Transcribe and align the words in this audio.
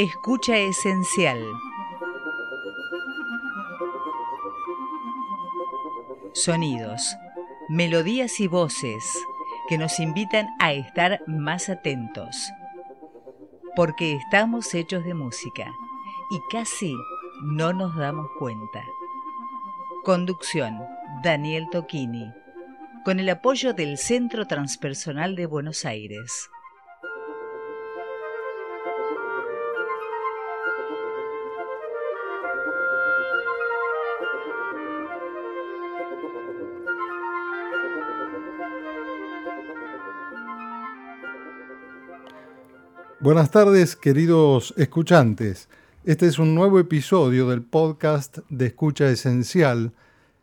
Escucha 0.00 0.56
esencial. 0.56 1.44
Sonidos, 6.34 7.16
melodías 7.68 8.38
y 8.38 8.46
voces 8.46 9.02
que 9.68 9.76
nos 9.76 9.98
invitan 9.98 10.46
a 10.60 10.72
estar 10.72 11.20
más 11.26 11.68
atentos. 11.68 12.48
Porque 13.74 14.14
estamos 14.14 14.72
hechos 14.72 15.04
de 15.04 15.14
música 15.14 15.68
y 16.30 16.38
casi 16.48 16.94
no 17.42 17.72
nos 17.72 17.96
damos 17.96 18.30
cuenta. 18.38 18.84
Conducción, 20.04 20.78
Daniel 21.24 21.66
Tocchini, 21.72 22.32
con 23.04 23.18
el 23.18 23.28
apoyo 23.30 23.72
del 23.74 23.98
Centro 23.98 24.46
Transpersonal 24.46 25.34
de 25.34 25.46
Buenos 25.46 25.84
Aires. 25.84 26.48
Buenas 43.20 43.50
tardes, 43.50 43.96
queridos 43.96 44.72
escuchantes. 44.76 45.68
Este 46.04 46.28
es 46.28 46.38
un 46.38 46.54
nuevo 46.54 46.78
episodio 46.78 47.48
del 47.48 47.62
podcast 47.62 48.38
de 48.48 48.66
Escucha 48.66 49.10
Esencial, 49.10 49.92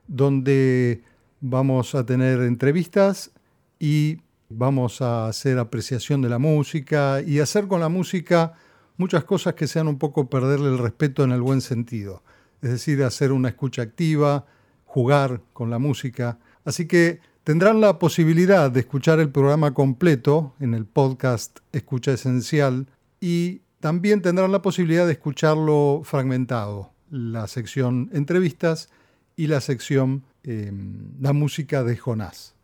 donde 0.10 1.02
vamos 1.40 1.96
a 1.96 2.06
tener 2.06 2.42
entrevistas 2.42 3.32
y 3.80 4.18
vamos 4.50 5.02
a 5.02 5.28
hacer 5.28 5.58
apreciación 5.58 6.22
de 6.22 6.28
la 6.28 6.38
música 6.38 7.22
y 7.26 7.40
hacer 7.40 7.70
con 7.70 7.80
la 7.80 7.88
música 7.88 8.56
muchas 8.98 9.24
cosas 9.24 9.54
que 9.54 9.68
sean 9.68 9.88
un 9.88 9.98
poco 9.98 10.30
perderle 10.30 10.68
el 10.68 10.78
respeto 10.78 11.24
en 11.24 11.32
el 11.32 11.42
buen 11.42 11.62
sentido. 11.62 12.24
Es 12.62 12.72
decir, 12.72 13.02
hacer 13.04 13.32
una 13.32 13.48
escucha 13.48 13.84
activa, 13.84 14.48
jugar 14.84 15.40
con 15.54 15.70
la 15.70 15.80
música. 15.80 16.40
Así 16.66 16.88
que 16.88 17.22
Tendrán 17.46 17.80
la 17.80 18.00
posibilidad 18.00 18.72
de 18.72 18.80
escuchar 18.80 19.20
el 19.20 19.30
programa 19.30 19.76
completo 19.76 20.56
en 20.60 20.74
el 20.74 20.88
podcast 20.88 21.60
Escucha 21.74 22.12
Esencial 22.14 22.88
y 23.22 23.62
también 23.80 24.24
tendrán 24.24 24.52
la 24.52 24.64
posibilidad 24.64 25.06
de 25.06 25.12
escucharlo 25.12 26.02
fragmentado, 26.04 26.92
la 27.12 27.46
sección 27.46 28.10
entrevistas 28.14 28.90
y 29.36 29.46
la 29.46 29.62
sección 29.62 30.24
em, 30.42 31.12
La 31.22 31.34
música 31.34 31.84
de 31.84 31.96
Jonás. 31.98 32.56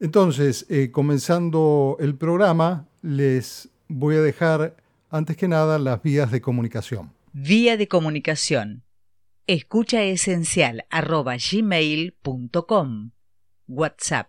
Entonces, 0.00 0.66
eh, 0.68 0.90
comenzando 0.90 1.96
el 2.00 2.16
programa, 2.16 2.88
les 3.02 3.68
voy 3.86 4.16
a 4.16 4.22
dejar 4.22 4.76
antes 5.08 5.36
que 5.36 5.46
nada 5.46 5.78
las 5.78 6.02
vías 6.02 6.32
de 6.32 6.40
comunicación. 6.40 7.12
Vía 7.32 7.76
de 7.76 7.86
comunicación. 7.86 8.82
Escucha 9.46 10.02
esencial 10.02 10.84
gmail.com 11.52 13.12
WhatsApp 13.72 14.28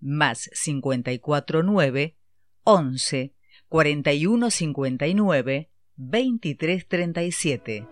más 0.00 0.50
549 0.64 2.16
11 2.64 3.34
41 3.68 4.50
59 4.50 5.70
23 5.96 6.88
37. 6.88 7.86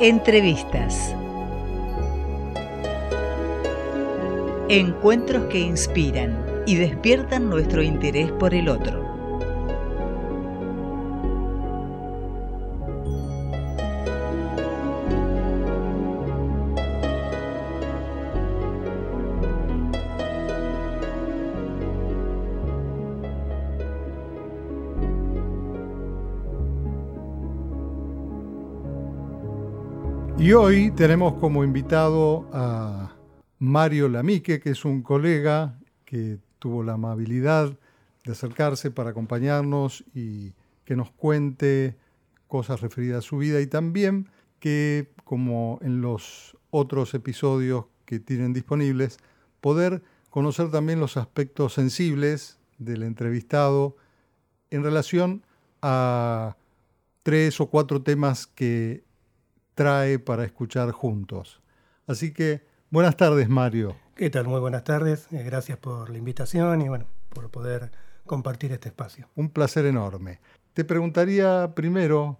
Entrevistas. 0.00 1.16
Encuentros 4.68 5.46
que 5.46 5.58
inspiran 5.58 6.62
y 6.64 6.76
despiertan 6.76 7.50
nuestro 7.50 7.82
interés 7.82 8.30
por 8.30 8.54
el 8.54 8.68
otro. 8.68 9.03
Y 30.44 30.52
hoy 30.52 30.90
tenemos 30.90 31.36
como 31.40 31.64
invitado 31.64 32.50
a 32.52 33.16
Mario 33.60 34.10
Lamique, 34.10 34.60
que 34.60 34.72
es 34.72 34.84
un 34.84 35.00
colega 35.00 35.80
que 36.04 36.36
tuvo 36.58 36.82
la 36.82 36.92
amabilidad 36.92 37.78
de 38.26 38.32
acercarse 38.32 38.90
para 38.90 39.08
acompañarnos 39.08 40.04
y 40.14 40.52
que 40.84 40.96
nos 40.96 41.10
cuente 41.10 41.96
cosas 42.46 42.82
referidas 42.82 43.24
a 43.24 43.26
su 43.26 43.38
vida 43.38 43.62
y 43.62 43.66
también 43.66 44.28
que, 44.60 45.14
como 45.24 45.78
en 45.80 46.02
los 46.02 46.58
otros 46.68 47.14
episodios 47.14 47.86
que 48.04 48.20
tienen 48.20 48.52
disponibles, 48.52 49.16
poder 49.62 50.02
conocer 50.28 50.70
también 50.70 51.00
los 51.00 51.16
aspectos 51.16 51.72
sensibles 51.72 52.58
del 52.76 53.02
entrevistado 53.02 53.96
en 54.68 54.82
relación 54.82 55.42
a 55.80 56.58
tres 57.22 57.62
o 57.62 57.70
cuatro 57.70 58.02
temas 58.02 58.46
que 58.46 59.03
trae 59.74 60.18
para 60.18 60.44
escuchar 60.44 60.90
juntos. 60.92 61.60
Así 62.06 62.32
que 62.32 62.62
buenas 62.90 63.16
tardes, 63.16 63.48
Mario. 63.48 63.96
¿Qué 64.14 64.30
tal? 64.30 64.46
Muy 64.46 64.60
buenas 64.60 64.84
tardes. 64.84 65.26
Eh, 65.32 65.42
gracias 65.42 65.78
por 65.78 66.10
la 66.10 66.18
invitación 66.18 66.82
y 66.82 66.88
bueno, 66.88 67.06
por 67.30 67.50
poder 67.50 67.90
compartir 68.26 68.72
este 68.72 68.88
espacio. 68.88 69.28
Un 69.34 69.50
placer 69.50 69.86
enorme. 69.86 70.40
Te 70.72 70.84
preguntaría 70.84 71.72
primero, 71.74 72.38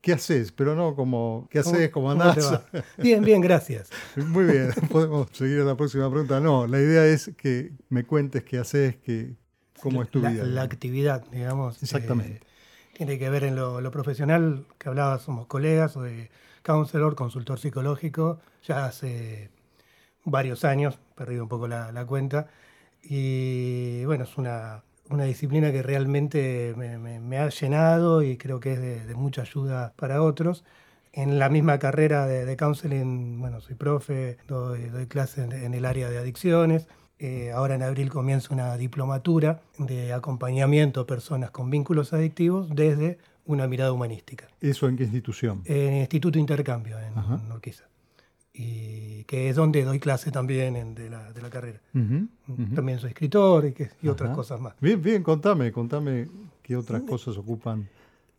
¿qué 0.00 0.12
haces? 0.12 0.52
Pero 0.52 0.74
no 0.74 0.94
como, 0.94 1.48
¿qué 1.50 1.58
haces? 1.58 1.90
¿Cómo 1.90 2.10
andás? 2.10 2.62
Bien, 2.96 3.22
bien, 3.22 3.40
gracias. 3.40 3.90
Muy 4.16 4.44
bien, 4.44 4.70
podemos 4.90 5.28
seguir 5.32 5.60
a 5.60 5.64
la 5.64 5.76
próxima 5.76 6.10
pregunta. 6.10 6.40
No, 6.40 6.66
la 6.66 6.80
idea 6.80 7.06
es 7.06 7.30
que 7.36 7.72
me 7.88 8.04
cuentes 8.04 8.44
qué 8.44 8.58
haces, 8.58 8.96
que, 8.96 9.34
cómo 9.80 10.02
es 10.02 10.10
tu 10.10 10.20
la, 10.20 10.30
vida. 10.30 10.44
La 10.44 10.62
actividad, 10.62 11.24
digamos. 11.30 11.82
Exactamente. 11.82 12.36
Eh, 12.36 12.46
tiene 12.96 13.18
que 13.18 13.28
ver 13.28 13.44
en 13.44 13.56
lo, 13.56 13.90
profesional, 13.90 14.64
que 14.78 14.88
hablaba, 14.88 15.18
somos 15.18 15.46
colegas, 15.46 15.92
soy 15.92 16.30
counselor, 16.66 17.14
consultor 17.14 17.60
psicológico, 17.60 18.40
ya 18.64 18.86
hace 18.86 19.50
varios 20.24 20.64
años, 20.64 20.98
perdido 21.14 21.44
un 21.44 21.48
poco 21.48 21.68
la, 21.68 22.04
cuenta, 22.06 22.48
y 23.04 24.04
bueno, 24.04 24.24
es 24.24 24.36
una, 24.36 24.82
disciplina 25.08 25.70
que 25.70 25.84
realmente 25.84 26.74
me, 26.76 27.38
ha 27.38 27.48
llenado 27.50 28.22
y 28.22 28.36
creo 28.36 28.58
que 28.58 28.72
es 28.72 29.06
de, 29.06 29.14
mucha 29.14 29.42
ayuda 29.42 29.92
para 29.94 30.22
otros. 30.22 30.64
En 31.12 31.38
la 31.38 31.48
misma 31.48 31.78
carrera 31.78 32.26
de, 32.26 32.56
counseling, 32.56 33.38
bueno, 33.40 33.60
soy 33.60 33.76
profe, 33.76 34.36
doy, 34.48 34.88
doy 34.88 35.06
clases 35.06 35.48
en, 35.52 35.72
el 35.72 35.84
área 35.84 36.10
de 36.10 36.18
adicciones, 36.18 36.88
eh, 37.20 37.52
ahora 37.52 37.76
en 37.76 37.84
abril 37.84 38.10
comienza 38.10 38.52
una 38.52 38.76
diplomatura 38.76 39.60
de 39.78 40.12
acompañamiento 40.12 41.00
a 41.00 41.06
personas 41.06 41.52
con 41.52 41.70
vínculos 41.70 42.12
adictivos 42.12 42.68
desde 42.74 43.18
una 43.46 43.66
mirada 43.66 43.92
humanística. 43.92 44.48
¿Eso 44.60 44.88
en 44.88 44.96
qué 44.96 45.04
institución? 45.04 45.62
En 45.64 45.94
el 45.94 46.00
Instituto 46.00 46.38
Intercambio, 46.38 46.98
en, 46.98 47.14
Urquiza. 47.52 47.84
Y 48.52 49.24
que 49.24 49.50
es 49.50 49.56
donde 49.56 49.84
doy 49.84 50.00
clase 50.00 50.30
también 50.30 50.94
de, 50.94 51.10
la, 51.10 51.50
carrera. 51.50 51.80
También 52.74 52.98
soy 52.98 53.10
escritor 53.10 53.66
y, 53.66 53.72
que, 53.72 53.90
y 54.02 54.08
otras 54.08 54.34
cosas 54.34 54.60
más. 54.60 54.74
Bien, 54.80 55.00
bien, 55.00 55.22
contame, 55.22 55.72
contame 55.72 56.28
qué 56.62 56.76
otras 56.76 57.02
cosas 57.02 57.36
ocupan. 57.36 57.88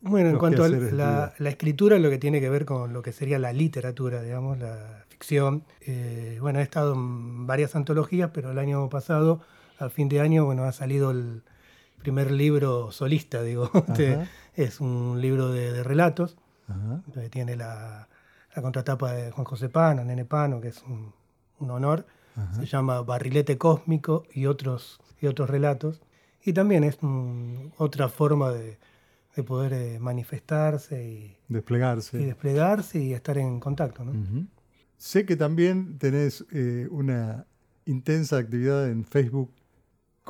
Bueno, 0.00 0.30
en 0.30 0.38
cuanto 0.38 0.64
a 0.64 0.68
la, 0.68 1.34
la, 1.38 1.48
escritura, 1.48 1.98
lo 1.98 2.10
que 2.10 2.18
tiene 2.18 2.40
que 2.40 2.48
ver 2.48 2.64
con 2.64 2.92
lo 2.92 3.02
que 3.02 3.12
sería 3.12 3.38
la 3.38 3.52
literatura, 3.52 4.22
digamos, 4.22 4.58
la, 4.58 5.04
eh, 5.80 6.38
bueno, 6.40 6.60
he 6.60 6.62
estado 6.62 6.94
en 6.94 7.46
varias 7.46 7.74
antologías, 7.76 8.30
pero 8.32 8.50
el 8.50 8.58
año 8.58 8.88
pasado, 8.88 9.40
al 9.78 9.90
fin 9.90 10.08
de 10.08 10.20
año, 10.20 10.44
bueno, 10.44 10.64
ha 10.64 10.72
salido 10.72 11.10
el 11.10 11.42
primer 11.98 12.30
libro 12.30 12.90
solista, 12.92 13.42
digo. 13.42 13.70
es 14.54 14.80
un 14.80 15.20
libro 15.20 15.50
de, 15.50 15.82
relatos. 15.82 16.36
tiene 17.30 17.56
la, 17.56 18.08
contratapa 18.60 19.12
de 19.12 19.30
Juan 19.30 19.44
José 19.44 19.68
Pano, 19.68 20.04
Nene 20.04 20.24
Pano, 20.24 20.60
que 20.60 20.68
es 20.68 20.82
un, 20.82 21.12
honor. 21.70 22.06
Se 22.54 22.66
llama 22.66 23.02
Barrilete 23.02 23.58
Cósmico 23.58 24.24
y 24.32 24.46
otros, 24.46 25.00
y 25.20 25.26
otros 25.26 25.50
relatos. 25.50 26.00
Y 26.44 26.52
también 26.52 26.84
es 26.84 26.98
otra 27.78 28.08
forma 28.08 28.52
de, 28.52 28.78
poder 29.46 29.72
eh, 29.72 29.98
manifestarse 30.00 31.04
y 31.04 31.36
desplegarse. 31.46 32.20
y 32.20 32.24
desplegarse 32.24 32.98
y 32.98 33.12
estar 33.12 33.38
en 33.38 33.60
contacto. 33.60 34.04
¿no? 34.04 34.12
Sé 34.96 35.24
que 35.24 35.36
también 35.36 35.96
tenés 35.98 36.44
eh, 36.50 36.88
una 36.90 37.46
intensa 37.86 38.36
actividad 38.38 38.88
en 38.88 39.04
Facebook 39.04 39.52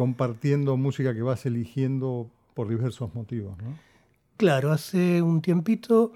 compartiendo 0.03 0.77
música 0.77 1.13
que 1.13 1.23
vas 1.23 1.45
eligiendo 1.45 2.31
por 2.55 2.69
diversos 2.69 3.13
motivos, 3.17 3.59
¿no? 3.59 3.77
Claro, 4.37 4.71
hace 4.71 5.23
un 5.23 5.43
tiempito 5.43 6.13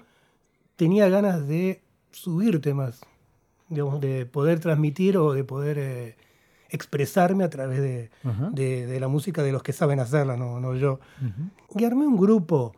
tenía 0.77 1.09
ganas 1.09 1.45
de 1.49 1.81
subir 2.11 2.61
temas 2.61 3.01
digamos, 3.67 3.99
de 3.99 4.25
poder 4.25 4.61
transmitir 4.61 5.17
o 5.17 5.33
de 5.33 5.43
poder 5.43 5.77
eh, 5.79 6.15
expresarme 6.69 7.43
a 7.43 7.49
través 7.49 7.81
de, 7.81 8.09
Ajá. 8.23 8.51
de- 8.53 8.85
de 8.87 8.99
la 9.01 9.09
música 9.09 9.43
de 9.43 9.51
los 9.51 9.63
que 9.63 9.73
saben 9.73 9.99
hacerla, 9.99 10.37
no, 10.37 10.61
no 10.61 10.75
yo. 10.75 11.01
Ujú. 11.21 11.79
Y 11.79 11.83
armé 11.83 12.07
un 12.07 12.15
grupo 12.17 12.73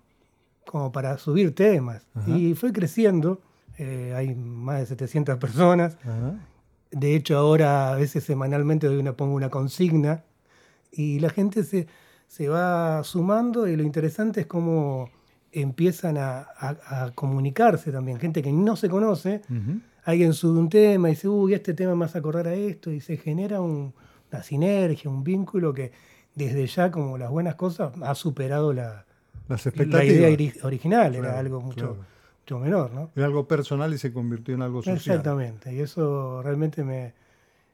como 0.65 0.91
para 0.91 1.19
subir 1.19 1.53
temas. 1.53 2.07
Ajá. 2.15 2.31
Y 2.31 2.55
fue 2.55 2.71
creciendo. 2.73 3.41
eh, 3.77 4.13
hay 4.15 4.33
más 4.33 4.79
de 4.79 4.85
700 4.87 5.37
personas. 5.37 5.97
Ajá. 6.01 6.39
De 6.91 7.15
hecho, 7.15 7.37
ahora 7.37 7.91
a 7.91 7.95
veces 7.95 8.23
semanalmente 8.23 8.87
doy 8.87 8.97
una, 8.97 9.13
pongo 9.13 9.35
una 9.35 9.49
consigna 9.49 10.23
y 10.95 11.19
la 11.19 11.29
gente 11.29 11.63
se, 11.63 11.87
se 12.27 12.47
va 12.49 13.03
sumando 13.03 13.67
y 13.67 13.75
lo 13.75 13.83
interesante 13.83 14.41
es 14.41 14.45
cómo 14.47 15.09
empiezan 15.51 16.17
a, 16.17 16.39
a- 16.57 17.03
a 17.05 17.11
comunicarse 17.11 17.91
también. 17.91 18.19
Gente 18.19 18.41
que 18.41 18.51
no 18.51 18.75
se 18.75 18.89
conoce, 18.89 19.41
alguien 20.03 20.33
sube 20.33 20.59
un 20.59 20.69
tema 20.69 21.09
y 21.09 21.11
dice, 21.13 21.27
uy, 21.29 21.53
este 21.53 21.73
tema 21.73 21.95
me 21.95 22.05
hace 22.05 22.17
acordar 22.17 22.47
a 22.47 22.53
esto 22.53 22.91
y 22.91 22.99
se 23.01 23.17
genera 23.17 23.61
un- 23.61 23.93
una 24.31 24.43
sinergia, 24.43 25.09
un 25.09 25.23
vínculo 25.23 25.73
que 25.73 25.91
desde 26.33 26.67
ya, 26.67 26.91
como 26.91 27.17
las 27.17 27.29
buenas 27.29 27.55
cosas, 27.55 27.93
ha 28.01 28.13
superado 28.15 28.73
la, 28.73 29.05
Las 29.47 29.65
la 29.77 30.03
idea 30.03 30.29
ori- 30.29 30.59
original. 30.63 31.11
Claro, 31.13 31.27
Era 31.29 31.39
algo 31.39 31.61
mucho, 31.61 31.75
claro. 31.93 32.05
mucho 32.41 32.59
menor, 32.59 32.91
¿no? 32.93 33.11
Era 33.15 33.25
algo 33.27 33.47
personal 33.47 33.93
y 33.93 33.97
se 33.97 34.11
convirtió 34.11 34.53
en 34.55 34.61
algo 34.61 34.79
social. 34.79 34.97
Exactamente, 34.97 35.73
y 35.73 35.79
eso 35.79 36.41
realmente 36.43 36.83
me, 36.83 37.13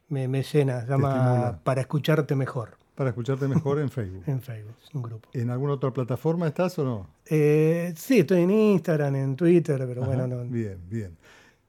me, 0.10 0.28
me 0.28 0.44
llena. 0.44 0.82
Se 0.82 0.88
llama. 0.90 1.60
Para 1.64 1.82
escucharte 1.82 2.36
mejor 2.36 2.78
Para 3.02 3.10
escucharte 3.10 3.48
mejor 3.48 3.80
en 3.80 3.90
Facebook. 3.90 4.22
en 4.28 4.40
Facebook, 4.44 4.76
es 4.80 4.94
un 4.94 5.02
grupo. 5.02 5.28
¿En 5.34 5.50
alguna 5.50 5.74
otra 5.74 5.90
plataforma 5.90 6.48
estás 6.48 6.78
o 6.78 6.86
no? 6.86 7.08
Eh, 7.26 7.92
sí, 7.98 8.20
estoy 8.20 8.42
en 8.42 8.52
Instagram, 8.52 9.16
en 9.16 9.36
Twitter, 9.36 9.84
pero 9.88 10.04
Ajá, 10.04 10.16
bueno, 10.16 10.28
no, 10.28 10.44
Bien, 10.44 10.78
bien. 10.88 11.18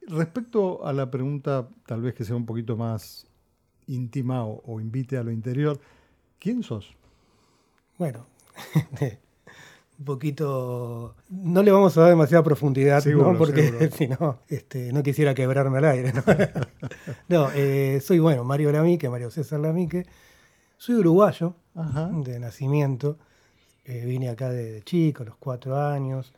Respecto 0.08 0.84
a 0.84 0.92
la 0.92 1.10
pregunta, 1.10 1.66
tal 1.86 2.02
vez 2.02 2.12
que 2.12 2.24
sea 2.24 2.36
un 2.36 2.44
poquito 2.44 2.76
más 2.76 3.26
íntima 3.86 4.44
o, 4.44 4.60
o 4.66 4.78
invite 4.78 5.16
a 5.16 5.22
lo 5.22 5.30
interior, 5.30 5.80
¿quién 6.38 6.62
sos? 6.62 6.94
bueno, 7.96 8.26
un 9.98 10.04
poquito... 10.04 11.14
No 11.30 11.62
le 11.62 11.72
vamos 11.72 11.96
a 11.96 12.02
dar 12.02 12.10
demasiada 12.10 12.44
profundidad, 12.44 13.00
Seguro, 13.00 13.32
¿no? 13.32 13.38
porque 13.38 13.88
si 13.96 14.06
no, 14.06 14.40
este, 14.48 14.92
no 14.92 15.02
quisiera 15.02 15.34
quebrarme 15.34 15.78
al 15.78 15.86
aire. 15.86 16.12
No, 16.12 16.22
No, 17.28 17.50
eh, 17.54 18.02
soy, 18.04 18.18
bueno, 18.18 18.44
Mario 18.44 18.70
Lamique, 18.70 19.08
Mario 19.08 19.30
César 19.30 19.60
Lamique. 19.60 20.04
Soy 20.82 20.96
uruguayo, 20.96 21.54
Ajá. 21.76 22.10
de 22.12 22.40
nacimiento. 22.40 23.16
Eh, 23.84 24.04
vine 24.04 24.28
acá 24.30 24.50
de, 24.50 24.72
de 24.72 24.82
chico, 24.82 25.22
a 25.22 25.26
los 25.26 25.36
cuatro 25.36 25.80
años. 25.80 26.32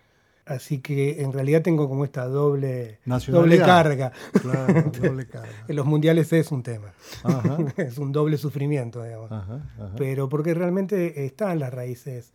Así 0.44 0.81
que 0.81 1.23
en 1.23 1.32
realidad 1.32 1.62
tengo 1.62 1.88
como 1.88 2.05
esta 2.05 2.26
doble, 2.26 2.99
doble 3.29 3.56
carga. 3.56 4.12
Claro, 4.43 4.82
doble 5.00 5.26
carga. 5.26 5.64
En 5.67 5.76
los 5.76 5.87
mundiales 5.87 6.31
es 6.35 6.52
un 6.52 6.62
tema. 6.62 6.93
Ajá, 7.23 7.56
es 7.79 7.96
un 7.96 8.12
doble 8.12 8.37
sufrimiento, 8.37 9.02
digamos. 9.02 9.32
ajá, 9.32 9.62
ajá. 9.79 9.94
Pero 9.96 10.29
porque 10.29 10.52
realmente 10.52 11.25
están 11.25 11.58
las 11.58 11.73
raíces 11.73 12.35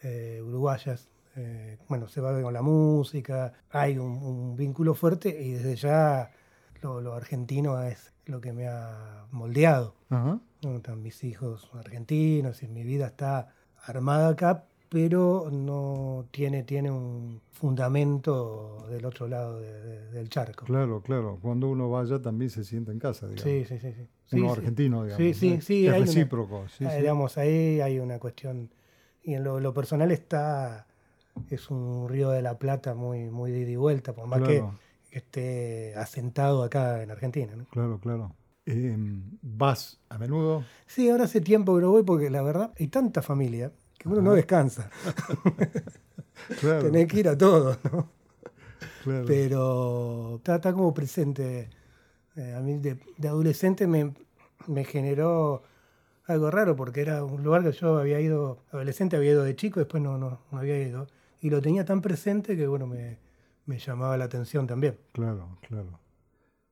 eh, 0.00 0.40
uruguayas. 0.42 1.10
Eh, 1.36 1.76
bueno, 1.86 2.08
se 2.08 2.22
va 2.22 2.40
con 2.40 2.54
la 2.54 2.62
música, 2.62 3.52
hay 3.68 3.98
un, 3.98 4.22
un 4.22 4.56
vínculo 4.56 4.94
fuerte 4.94 5.28
y 5.28 5.50
desde 5.52 5.76
ya 5.76 6.30
lo, 6.80 7.02
lo 7.02 7.12
argentino 7.12 7.78
es 7.82 8.10
lo 8.24 8.40
que 8.40 8.54
me 8.54 8.68
ha 8.68 9.26
moldeado. 9.32 9.94
Ajá. 10.08 10.40
¿No? 10.62 10.76
Están 10.76 11.02
mis 11.02 11.22
hijos 11.24 11.68
argentinos 11.74 12.62
y 12.62 12.68
mi 12.68 12.82
vida 12.84 13.06
está 13.06 13.48
armada 13.84 14.28
acá, 14.30 14.64
pero 14.88 15.48
no 15.52 16.26
tiene, 16.30 16.64
tiene 16.64 16.90
un 16.90 17.40
fundamento 17.50 18.86
del 18.90 19.04
otro 19.04 19.28
lado 19.28 19.60
de- 19.60 19.72
de- 19.82 20.10
del 20.10 20.28
charco. 20.28 20.64
Claro, 20.66 21.00
claro. 21.02 21.38
Cuando 21.40 21.68
uno 21.68 21.88
vaya 21.90 22.20
también 22.20 22.50
se 22.50 22.64
siente 22.64 22.90
en 22.92 22.98
casa, 22.98 23.26
digamos. 23.28 23.42
Sí, 23.44 23.64
sí, 23.64 23.78
sí. 23.78 23.92
sí. 24.26 24.36
Uno 24.36 24.46
sí. 24.54 24.58
argentino, 24.60 25.04
digamos. 25.04 25.16
Sí, 25.26 25.34
sí, 25.34 25.54
¿no? 25.56 25.60
sí, 25.60 25.86
Es 25.86 25.92
hay 25.92 26.00
una- 26.02 26.06
recíproco. 26.06 26.68
sí, 26.68 26.84
Ah, 26.84 26.90
sí. 26.90 26.96
Digamos, 26.98 27.38
ahí 27.38 27.80
hay 27.80 27.98
una 27.98 28.18
cuestión. 28.18 28.70
Y 29.22 29.34
en 29.34 29.44
lo, 29.44 29.60
lo 29.60 29.72
personal 29.74 30.10
está. 30.10 30.86
Es 31.50 31.70
un 31.70 32.08
río 32.08 32.30
de 32.30 32.42
la 32.42 32.58
Plata 32.58 32.94
muy, 32.94 33.30
muy 33.30 33.50
de 33.52 33.60
ida 33.60 33.70
y 33.70 33.76
vuelta, 33.76 34.12
por 34.12 34.26
más 34.26 34.40
Claro. 34.40 34.78
que 35.10 35.18
esté 35.18 35.94
asentado 35.96 36.62
acá 36.64 37.02
en 37.02 37.10
Argentina. 37.10 37.54
¿no? 37.56 37.64
Claro, 37.66 37.98
claro. 38.00 38.34
Eh, 38.66 38.96
¿Vas 39.42 40.00
a 40.08 40.18
menudo? 40.18 40.64
Sí, 40.86 41.08
ahora 41.08 41.24
hace 41.24 41.40
tiempo 41.40 41.74
que 41.76 41.82
no 41.82 41.90
voy 41.90 42.02
porque 42.02 42.30
la 42.30 42.42
verdad 42.42 42.72
hay 42.78 42.88
tanta 42.88 43.22
familia 43.22 43.72
que 43.98 44.08
uno 44.08 44.22
no 44.22 44.32
descansa. 44.34 44.90
Claro, 46.56 46.82
Tenés 46.84 47.06
que 47.08 47.20
ir 47.20 47.28
a 47.28 47.36
todo, 47.36 47.76
¿no? 47.92 48.08
claro. 48.98 49.26
Pero 49.26 50.36
está, 50.36 50.56
está 50.56 50.72
como 50.72 50.94
presente. 50.94 51.70
Eh, 52.36 52.54
a 52.56 52.60
mí 52.60 52.78
de, 52.78 52.98
de 53.18 53.28
adolescente 53.28 53.86
me, 53.86 54.14
me 54.66 54.84
generó 54.84 55.62
algo 56.26 56.50
raro 56.50 56.76
porque 56.76 57.00
era 57.02 57.24
un 57.24 57.42
lugar 57.44 57.62
que 57.64 57.72
yo 57.72 57.98
había 57.98 58.20
ido, 58.20 58.64
adolescente 58.72 59.16
había 59.16 59.32
ido 59.32 59.44
de 59.44 59.56
chico, 59.56 59.80
después 59.80 60.02
no, 60.02 60.18
no, 60.18 60.40
no 60.50 60.58
había 60.58 60.78
ido. 60.80 61.08
Y 61.40 61.50
lo 61.50 61.60
tenía 61.62 61.84
tan 61.84 62.02
presente 62.02 62.56
que 62.56 62.66
bueno, 62.66 62.86
me, 62.86 63.18
me 63.66 63.78
llamaba 63.78 64.16
la 64.16 64.24
atención 64.26 64.66
también. 64.66 64.98
Claro, 65.12 65.58
claro. 65.66 66.00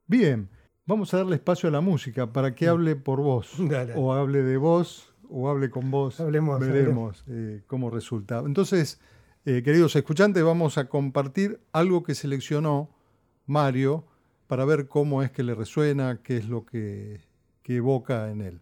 Bien, 0.06 0.48
vamos 0.88 1.12
a 1.12 1.18
darle 1.18 1.36
espacio 1.36 1.68
a 1.68 1.72
la 1.72 1.82
música 1.82 2.32
para 2.32 2.54
que 2.54 2.66
hable 2.66 2.96
por 2.96 3.20
vos. 3.20 3.52
Dale. 3.58 3.92
O 3.94 4.12
hable 4.12 4.42
de 4.42 4.56
vos, 4.56 5.12
o 5.28 5.48
hable 5.48 5.70
con 5.70 5.90
vos. 5.92 6.18
Hablemos, 6.18 6.58
Veremos 6.58 7.24
eh, 7.28 7.62
cómo 7.68 7.90
resulta. 7.90 8.42
Entonces, 8.44 8.98
eh, 9.44 9.62
queridos 9.62 9.94
escuchantes, 9.94 10.42
vamos 10.42 10.78
a 10.78 10.88
compartir 10.88 11.60
algo 11.72 12.02
que 12.02 12.14
seleccionó 12.14 12.90
Mario 13.46 14.04
para 14.48 14.64
ver 14.64 14.88
cómo 14.88 15.22
es 15.22 15.30
que 15.30 15.42
le 15.42 15.54
resuena, 15.54 16.20
qué 16.22 16.38
es 16.38 16.48
lo 16.48 16.64
que, 16.64 17.20
que 17.62 17.76
evoca 17.76 18.30
en 18.30 18.40
él. 18.40 18.60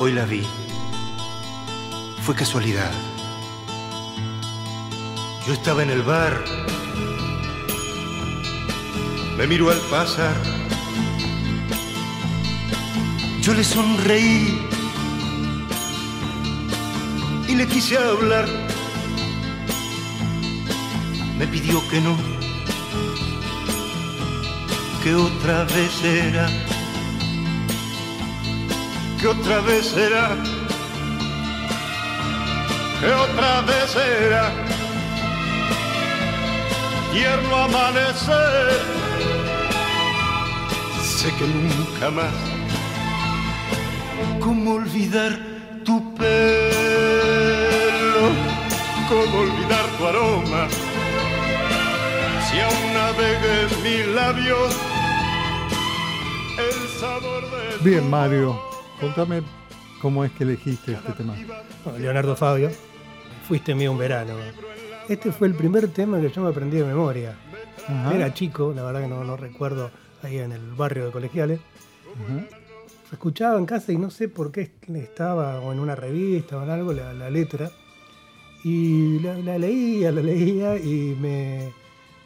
Hoy 0.00 0.12
la 0.12 0.24
vi. 0.24 0.42
Fue 2.22 2.34
casualidad. 2.34 2.90
Yo 5.46 5.52
estaba 5.52 5.82
en 5.82 5.90
el 5.90 6.02
bar. 6.02 6.44
Me 9.36 9.46
miró 9.46 9.70
al 9.70 9.78
pasar. 9.90 10.34
Yo 13.40 13.54
le 13.54 13.64
sonreí 13.64 14.58
y 17.48 17.54
le 17.54 17.66
quise 17.66 17.96
hablar. 17.96 18.46
Me 21.38 21.46
pidió 21.46 21.80
que 21.88 22.00
no, 22.00 22.16
que 25.02 25.14
otra 25.14 25.64
vez 25.64 26.04
era 26.04 26.48
que 29.20 29.28
otra 29.28 29.60
vez 29.60 29.84
será, 29.84 30.34
que 33.00 33.12
otra 33.12 33.60
vez 33.60 33.90
será, 33.90 34.50
tierno 37.12 37.56
amanecer, 37.56 38.80
sé 41.02 41.28
que 41.38 41.46
nunca 41.46 42.10
más, 42.10 42.34
cómo 44.40 44.74
olvidar 44.74 45.38
tu 45.84 46.14
pelo, 46.14 46.30
cómo 49.08 49.40
olvidar 49.40 49.86
tu 49.98 50.06
aroma, 50.06 50.68
si 52.48 52.60
aún 52.60 52.94
navega 52.94 53.60
en 53.62 53.82
mis 53.82 54.06
labios 54.14 54.76
el 56.58 57.00
sabor 57.00 57.42
de 57.50 57.90
Bien, 57.90 58.08
Mario, 58.10 58.60
contame 59.00 59.42
cómo 60.00 60.24
es 60.24 60.32
que 60.32 60.44
elegiste 60.44 60.92
este 60.92 61.12
tema. 61.12 61.34
Bueno, 61.84 61.98
Leonardo 61.98 62.36
Fabio, 62.36 62.70
fuiste 63.48 63.74
mío 63.74 63.92
un 63.92 63.98
verano. 63.98 64.34
Este 65.10 65.32
fue 65.32 65.48
el 65.48 65.54
primer 65.54 65.88
tema 65.88 66.20
que 66.20 66.30
yo 66.30 66.42
me 66.42 66.48
aprendí 66.50 66.78
de 66.78 66.84
memoria. 66.84 67.36
Ajá, 67.88 68.14
Era 68.14 68.32
chico, 68.32 68.72
la 68.74 68.82
verdad 68.84 69.02
que 69.02 69.08
no, 69.08 69.24
no 69.24 69.36
recuerdo, 69.36 69.90
ahí 70.22 70.38
en 70.38 70.52
el 70.52 70.72
barrio 70.74 71.06
de 71.06 71.12
colegiales. 71.12 71.60
ajá. 72.14 72.46
Se 73.08 73.16
escuchaba 73.16 73.58
en 73.58 73.66
casa 73.66 73.90
y 73.92 73.96
no 73.96 74.08
sé 74.08 74.28
por 74.28 74.52
qué 74.52 74.70
estaba 74.94 75.58
o 75.60 75.72
en 75.72 75.80
una 75.80 75.96
revista 75.96 76.56
o 76.58 76.62
en 76.62 76.70
algo 76.70 76.92
la, 76.92 77.12
la 77.12 77.28
letra. 77.28 77.70
Y 78.62 79.18
la, 79.18 79.36
la 79.38 79.58
leía, 79.58 80.12
la 80.12 80.20
leía 80.22 80.76
y 80.76 81.16
me, 81.20 81.72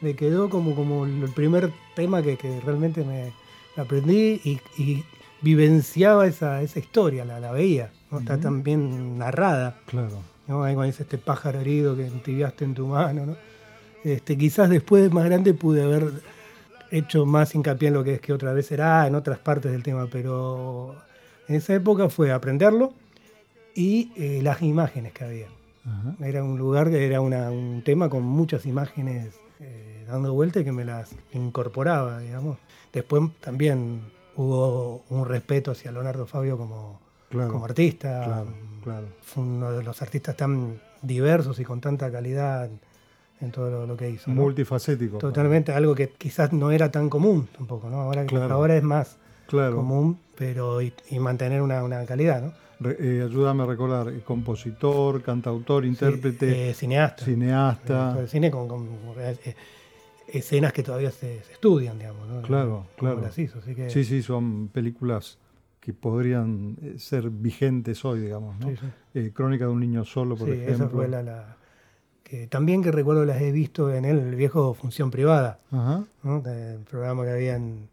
me 0.03 0.15
quedó 0.15 0.51
como, 0.51 0.75
como 0.75 1.07
el 1.07 1.31
primer 1.35 1.73
tema 1.97 2.23
que, 2.23 2.37
que 2.37 2.61
realmente 2.61 3.03
me 3.03 3.33
aprendí 3.81 4.41
y, 4.45 4.61
y 4.77 5.05
vivenciaba 5.41 6.27
esa, 6.27 6.61
esa 6.61 6.81
historia, 6.81 7.25
la, 7.25 7.41
la 7.41 7.51
veía. 7.53 7.91
¿no? 8.11 8.19
Está 8.19 8.39
tan 8.39 8.63
bien 8.63 9.17
narrada. 9.17 9.79
Claro. 9.87 10.19
¿No? 10.47 10.65
Ahí 10.65 10.75
cuando 10.75 10.91
dice 10.91 11.03
este 11.05 11.19
pájaro 11.19 11.61
herido 11.61 11.97
que 11.97 12.07
entibiaste 12.07 12.65
en 12.65 12.75
tu 12.75 12.87
mano. 12.87 13.27
¿no? 13.27 13.37
Este, 14.05 14.37
quizás 14.37 14.69
después, 14.69 15.11
más 15.13 15.25
grande, 15.25 15.55
pude 15.55 15.83
haber 15.83 16.13
hecho 16.91 17.27
más 17.27 17.55
hincapié 17.55 17.89
en 17.89 17.95
lo 17.95 18.05
que 18.05 18.15
es 18.15 18.21
que 18.21 18.33
otra 18.33 18.53
vez 18.53 18.67
será, 18.67 19.07
en 19.07 19.15
otras 19.15 19.39
partes 19.39 19.73
del 19.73 19.83
tema, 19.83 20.07
pero 20.11 20.95
en 21.49 21.57
esa 21.57 21.75
época 21.75 22.09
fue 22.09 22.31
aprenderlo 22.31 22.93
y 23.75 24.13
eh, 24.17 24.41
las 24.43 24.63
imágenes 24.63 25.13
que 25.13 25.25
había. 25.25 25.47
Era 26.21 26.43
un 26.43 26.57
lugar, 26.57 26.89
era 26.89 27.21
un 27.21 27.83
tema 27.85 28.09
con 28.09 28.23
muchas 28.23 28.65
imágenes 28.65 29.35
eh, 29.61 30.05
dando 30.09 30.33
vuelta 30.33 30.61
y 30.61 30.65
que 30.65 30.73
me 30.73 30.85
las 30.85 31.15
incorporaba, 31.35 32.21
digamos. 32.21 32.57
Después 32.91 33.23
también 33.41 34.01
hubo 34.37 35.05
un 35.11 35.27
respeto 35.27 35.73
hacia 35.73 35.93
Leonardo 35.93 36.27
Fabio 36.27 36.57
como, 36.57 37.01
como 37.35 37.65
artista. 37.65 38.45
Claro, 38.83 39.07
Fue 39.23 39.43
uno 39.43 39.73
de 39.73 39.83
los 39.83 40.03
artistas 40.03 40.37
tan 40.37 40.81
diversos 41.03 41.59
y 41.59 41.65
con 41.65 41.81
tanta 41.81 42.11
calidad 42.11 42.69
en 43.41 43.51
todo 43.51 43.87
lo, 43.87 43.97
que 43.97 44.11
hizo. 44.11 44.31
Multifacético. 44.31 45.19
Totalmente, 45.19 45.73
algo 45.73 45.95
que 45.95 46.11
quizás 46.11 46.53
no 46.53 46.71
era 46.71 46.91
tan 46.91 47.09
común 47.09 47.49
tampoco, 47.57 47.91
¿no? 47.91 48.01
Ahora, 48.01 48.27
ahora 48.51 48.77
es 48.77 48.83
más 48.83 49.19
común, 49.49 50.19
pero 50.35 50.81
y, 50.81 50.93
mantener 51.19 51.63
una, 51.63 51.83
una, 51.85 52.05
calidad, 52.07 52.43
¿no? 52.43 52.91
Eh, 52.91 53.23
ayúdame 53.25 53.63
a 53.63 53.67
recordar, 53.67 54.09
eh, 54.09 54.21
compositor, 54.25 55.23
cantautor, 55.23 55.85
intérprete, 55.85 56.71
eh, 56.71 56.75
cineasta. 56.75 57.25
Cineasta. 57.25 58.27
cine 58.27 58.51
con, 58.51 58.89
escenas 60.27 60.73
que 60.73 60.83
todavía 60.83 61.11
se, 61.11 61.39
estudian, 61.53 61.99
digamos. 61.99 62.29
¿no? 62.29 62.43
Claro, 62.43 62.87
claro. 62.97 63.31
Sí, 63.33 63.49
sí, 64.05 64.23
son 64.23 64.69
películas 64.69 65.39
que 65.85 65.93
podrían 65.93 66.77
ser 66.97 67.29
vigentes 67.31 68.05
hoy, 68.05 68.21
digamos. 68.21 68.57
¿no? 68.59 68.73
Crónica 69.33 69.67
de 69.67 69.71
un 69.71 69.81
niño 69.81 70.05
solo, 70.05 70.37
por 70.37 70.49
ejemplo. 70.49 70.75
Esa 70.75 70.89
fue 70.89 71.09
la, 71.09 71.57
que 72.23 72.47
también 72.47 72.83
que 72.83 72.91
recuerdo 72.91 73.25
las 73.25 73.43
he 73.43 73.53
visto 73.53 73.93
en 73.93 74.05
el 74.05 74.35
viejo 74.35 74.75
Función 74.75 75.11
Privada, 75.11 75.61
¿no? 75.71 76.43
el 76.47 76.81
programa 76.89 77.25
que 77.25 77.31
había 77.31 77.57
en 77.57 77.89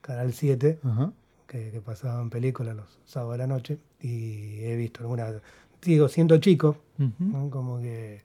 Canal 0.00 0.32
7. 0.32 0.78
Ajá 0.84 1.12
que, 1.46 1.80
pasaban 1.80 2.30
películas 2.30 2.74
los 2.74 2.98
sábados 3.04 3.34
a 3.34 3.38
la 3.38 3.46
noche 3.46 3.78
y 4.00 4.64
he 4.64 4.76
visto 4.76 5.00
algunas, 5.00 5.34
digo, 5.82 6.08
siendo 6.08 6.38
chico, 6.38 6.78
como 7.50 7.80
que 7.80 8.22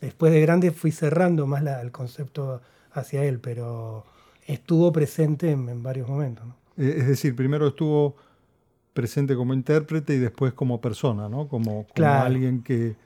después 0.00 0.32
de 0.32 0.40
grande 0.40 0.70
fui 0.70 0.90
cerrando 0.90 1.46
más 1.46 1.62
el 1.82 1.92
concepto 1.92 2.60
hacia 2.92 3.24
él, 3.24 3.38
pero 3.38 4.04
estuvo 4.46 4.92
presente 4.92 5.50
en, 5.50 5.82
varios 5.82 6.08
momentos. 6.08 6.44
Eh, 6.76 6.96
es 6.98 7.06
decir, 7.06 7.36
primero 7.36 7.68
estuvo 7.68 8.16
presente 8.94 9.34
como 9.34 9.52
intérprete 9.52 10.14
y 10.14 10.18
después 10.18 10.54
como 10.54 10.80
persona, 10.80 11.28
¿no? 11.28 11.48
Como, 11.48 11.86
alguien 11.96 12.62
que 12.62 12.96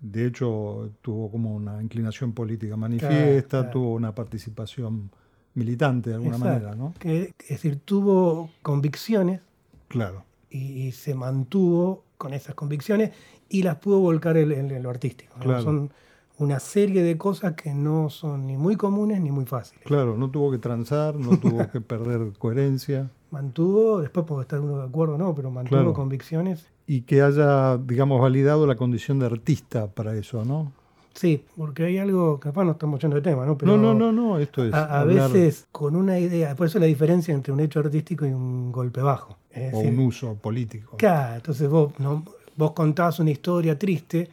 de 0.00 0.26
hecho 0.26 0.90
tuvo 1.00 1.30
como 1.30 1.54
una 1.54 1.82
inclinación 1.82 2.32
política 2.32 2.76
manifiesta, 2.76 3.70
tuvo 3.70 3.94
una 3.94 4.14
participación 4.14 5.10
militante 5.54 6.10
de 6.10 6.16
alguna 6.16 6.38
manera, 6.38 6.74
¿no? 6.74 6.94
Que, 6.98 7.32
es 7.38 7.48
decir, 7.48 7.80
tuvo 7.84 8.50
convicciones. 8.62 9.40
Claro. 9.88 10.24
Y, 10.50 10.92
se 10.92 11.14
mantuvo 11.14 12.04
con 12.16 12.32
esas 12.32 12.54
convicciones 12.54 13.10
y 13.48 13.62
las 13.62 13.76
pudo 13.76 13.98
volcar 13.98 14.36
en, 14.36 14.82
lo 14.82 14.90
artístico. 14.90 15.34
Son 15.62 15.90
una 16.38 16.60
serie 16.60 17.02
de 17.02 17.16
cosas 17.16 17.54
que 17.54 17.72
no 17.72 18.10
son 18.10 18.46
ni 18.46 18.56
muy 18.56 18.76
comunes 18.76 19.20
ni 19.20 19.30
muy 19.30 19.46
fáciles. 19.46 19.84
Claro, 19.84 20.16
no 20.16 20.30
tuvo 20.30 20.50
que 20.50 20.58
transar, 20.58 21.14
no 21.16 21.38
tuvo 21.38 21.68
que 21.72 21.80
perder 21.80 22.32
coherencia. 22.38 23.10
Mantuvo, 23.34 24.00
después 24.00 24.24
puede 24.26 24.42
estar 24.42 24.60
uno 24.60 24.78
de 24.78 24.84
acuerdo 24.84 25.18
no, 25.18 25.34
pero 25.34 25.50
mantuvo 25.50 25.92
convicciones. 25.92 26.68
Y 26.86 27.00
que 27.00 27.20
haya, 27.20 27.76
digamos, 27.78 28.20
validado 28.20 28.64
la 28.64 28.76
condición 28.76 29.18
de 29.18 29.26
artista 29.26 29.88
para 29.88 30.14
eso, 30.14 30.44
¿no? 30.44 30.70
Sí, 31.14 31.44
porque 31.56 31.84
hay 31.84 31.98
algo, 31.98 32.38
capaz 32.38 32.64
no 32.64 32.72
estamos 32.72 33.00
yendo 33.00 33.16
de 33.16 33.22
tema, 33.22 33.44
¿no? 33.44 33.58
Pero 33.58 33.76
no, 33.76 33.92
no, 33.92 34.12
no, 34.12 34.38
esto 34.38 34.64
es. 34.64 34.72
A, 34.72 35.02
veces 35.02 35.66
con 35.72 35.96
una 35.96 36.20
idea, 36.20 36.54
por 36.54 36.68
eso 36.68 36.78
la 36.78 36.86
diferencia 36.86 37.34
entre 37.34 37.52
un 37.52 37.58
hecho 37.58 37.80
artístico 37.80 38.24
y 38.24 38.30
un 38.30 38.70
golpe 38.70 39.00
bajo. 39.00 39.36
o 39.72 39.80
un 39.80 39.98
uso 39.98 40.36
político. 40.36 40.96
Claro, 40.96 41.34
entonces 41.34 41.68
vos, 41.68 41.92
no, 41.98 42.22
vos 42.56 42.70
contás 42.70 43.18
una 43.18 43.32
historia 43.32 43.76
triste 43.76 44.30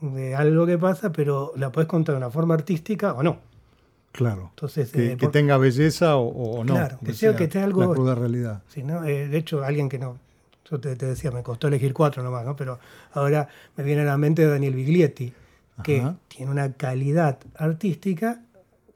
de 0.00 0.34
algo 0.34 0.64
que 0.64 0.78
pasa, 0.78 1.12
pero 1.12 1.52
la 1.56 1.70
podés 1.70 1.86
contar 1.86 2.14
de 2.14 2.18
una 2.18 2.30
forma 2.30 2.54
artística 2.54 3.12
o 3.12 3.22
no. 3.22 3.51
Claro. 4.12 4.48
Entonces, 4.50 4.90
que, 4.90 5.12
eh, 5.12 5.16
tenga 5.32 5.56
belleza 5.56 6.16
o, 6.16 6.62
no. 6.64 6.74
Claro, 6.74 6.98
que 7.04 7.14
sea 7.14 7.34
que 7.34 7.44
esté 7.44 7.60
algo. 7.60 7.80
La 7.80 7.94
cruda 7.94 8.14
realidad. 8.14 8.62
Sí, 8.68 8.82
¿no? 8.82 9.04
Eh, 9.04 9.28
de 9.28 9.38
hecho, 9.38 9.64
alguien 9.64 9.88
que 9.88 9.98
no. 9.98 10.18
Yo 10.70 10.78
te, 10.78 10.96
te, 10.96 11.06
decía, 11.06 11.30
me 11.30 11.42
costó 11.42 11.68
elegir 11.68 11.92
cuatro 11.92 12.22
nomás, 12.22 12.44
¿no? 12.44 12.54
Pero 12.54 12.78
ahora 13.12 13.48
me 13.76 13.84
viene 13.84 14.02
a 14.02 14.04
la 14.04 14.16
mente 14.16 14.46
Daniel 14.46 14.74
Biglietti 14.74 15.32
que 15.82 16.06
tiene 16.28 16.50
una 16.50 16.72
calidad 16.72 17.38
artística 17.56 18.42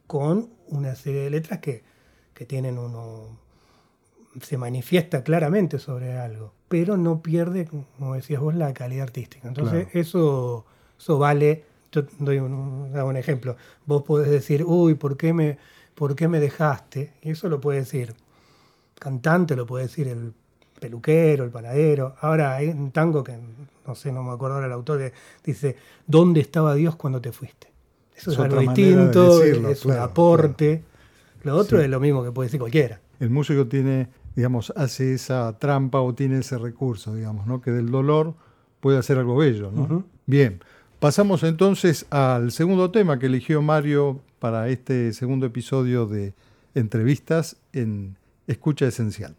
con 0.07 0.51
una 0.69 0.95
serie 0.95 1.23
de 1.23 1.31
letras 1.31 1.61
que, 1.61 1.85
tienen 2.47 2.79
uno. 2.79 3.39
se 4.43 4.59
manifiesta 4.59 5.25
claramente 5.25 5.79
sobre 5.79 6.19
algo, 6.19 6.53
pero 6.69 6.97
no 6.97 7.23
pierde, 7.23 7.67
como 7.67 8.15
decías 8.15 8.41
vos, 8.41 8.55
la 8.55 8.75
calidad 8.75 9.05
artística. 9.05 9.49
Entonces, 9.49 9.89
eso, 9.93 10.67
eso 10.99 11.19
vale. 11.19 11.65
Yo 11.93 12.03
doy 12.19 12.39
un, 12.39 12.93
un 12.95 13.17
ejemplo. 13.17 13.57
Vos 13.85 14.03
podés 14.03 14.31
decir, 14.31 14.65
uy, 14.65 14.95
¿por 14.95 15.17
qué, 15.17 15.33
me, 15.33 15.59
¿por 15.95 16.15
qué 16.15 16.29
me 16.29 16.41
dejaste? 16.41 17.13
Y 17.23 17.31
eso 17.31 17.49
lo 17.49 17.61
puede 17.61 17.81
decir 17.81 18.15
cantante, 18.99 19.57
lo 19.57 19.67
puede 19.67 19.85
decir 19.85 20.09
el 20.09 20.33
peluquero, 20.81 21.45
el 21.45 21.51
panadero. 21.51 22.15
Ahora 22.21 22.57
hay 22.57 22.69
un 22.69 22.91
tango 22.91 23.23
que, 23.23 23.37
no 23.87 23.95
sé, 23.95 24.13
no 24.13 24.23
me 24.23 24.33
acuerdo 24.33 24.57
ahora 24.57 24.67
el 24.67 24.73
autor, 24.73 24.99
que 24.99 25.13
dice, 25.45 25.77
¿dónde 26.07 26.41
estaba 26.41 26.75
Dios 26.75 26.97
cuando 26.97 27.21
te 27.21 27.33
fuiste? 27.33 27.69
Eso 28.15 28.33
es, 28.33 28.39
algo 28.39 28.61
distinto, 28.61 29.43
es 29.43 29.85
un 29.85 29.93
aporte. 29.93 30.83
Lo 31.43 31.55
otro 31.55 31.81
es 31.81 31.89
lo 31.89 32.01
mismo 32.01 32.25
que 32.25 32.33
puede 32.33 32.47
decir 32.47 32.59
cualquiera. 32.59 33.01
El 33.21 33.31
músico 33.31 33.67
tiene, 33.67 34.09
digamos, 34.35 34.73
hace 34.75 35.15
esa 35.15 35.59
trampa 35.59 36.01
o 36.01 36.15
tiene 36.15 36.39
ese 36.39 36.59
recurso, 36.59 37.15
digamos, 37.15 37.47
¿no? 37.47 37.61
Que 37.61 37.71
del 37.71 37.91
dolor 37.91 38.35
puede 38.81 38.99
hacer 38.99 39.19
algo 39.19 39.37
bello, 39.37 39.71
¿no? 39.71 40.05
Bien, 40.25 40.61
pasamos 40.99 41.43
entonces 41.43 42.07
al 42.11 42.53
segundo 42.53 42.91
tema 42.91 43.19
que 43.19 43.27
eligió 43.27 43.63
Mario 43.63 44.21
para 44.39 44.69
este 44.69 45.13
segundo 45.13 45.47
episodio 45.47 46.07
de 46.07 46.35
entrevistas 46.75 47.57
en 47.73 48.17
Escucha 48.47 48.87
Esencial. 48.87 49.35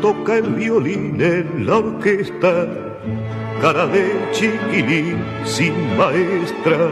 Toca 0.00 0.36
el 0.36 0.54
violín 0.54 1.20
en 1.20 1.66
la 1.66 1.78
orquesta, 1.78 2.66
cara 3.60 3.86
de 3.86 4.12
chiquilín 4.32 5.16
sin 5.44 5.74
maestra, 5.96 6.90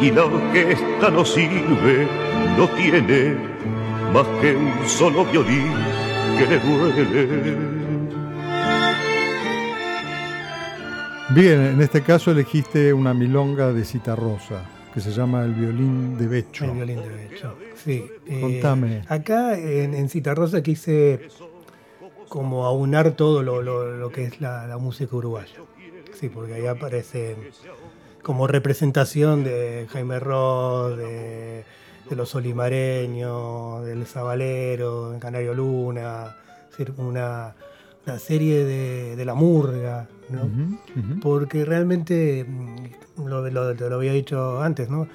y 0.00 0.10
la 0.10 0.24
orquesta 0.24 1.10
no 1.10 1.24
sirve, 1.24 2.06
no 2.58 2.68
tiene 2.76 3.36
más 4.12 4.26
que 4.40 4.54
un 4.54 4.88
solo 4.88 5.24
violín 5.24 5.72
que 6.38 6.46
le 6.46 6.58
duele. 6.60 7.56
Bien, 11.30 11.60
en 11.60 11.80
este 11.80 12.02
caso 12.02 12.30
elegiste 12.30 12.92
una 12.92 13.12
milonga 13.12 13.72
de 13.72 13.84
Citarrosa, 13.84 14.64
que 14.92 15.00
se 15.00 15.10
llama 15.10 15.44
El 15.44 15.54
violín 15.54 16.16
de 16.16 16.26
Becho. 16.28 16.66
El 16.66 16.72
violín 16.72 17.00
de 17.02 17.08
Becho, 17.08 17.56
sí. 17.74 18.04
Contame. 18.40 18.98
Eh, 18.98 19.04
acá 19.08 19.58
en, 19.58 19.94
en 19.94 20.08
Citarrosa 20.08 20.62
quise 20.62 21.28
como 22.28 22.66
aunar 22.66 23.12
todo 23.12 23.42
lo, 23.42 24.10
que 24.10 24.24
es 24.24 24.40
la, 24.40 24.76
música 24.78 25.14
uruguaya. 25.16 25.54
Sí, 26.12 26.28
porque 26.28 26.54
ahí 26.54 26.66
aparece 26.66 27.36
como 28.22 28.46
representación 28.46 29.44
de 29.44 29.86
Jaime 29.90 30.18
Ross, 30.18 30.96
de, 30.96 31.64
los 32.10 32.34
olimareños, 32.34 33.84
del 33.84 34.06
Zabalero, 34.06 35.10
de 35.10 35.18
Canario 35.18 35.54
Luna, 35.54 36.36
una, 36.98 37.54
una 38.06 38.18
serie 38.18 38.64
de, 38.64 39.24
la 39.24 39.34
murga, 39.34 40.08
¿no? 40.28 40.48
porque 41.20 41.64
realmente, 41.64 42.44
mm, 42.44 43.26
lo, 43.26 43.48
lo, 43.50 43.74
lo, 43.74 43.96
había 43.96 44.12
dicho 44.12 44.60
antes, 44.62 44.88
¿no? 44.88 45.06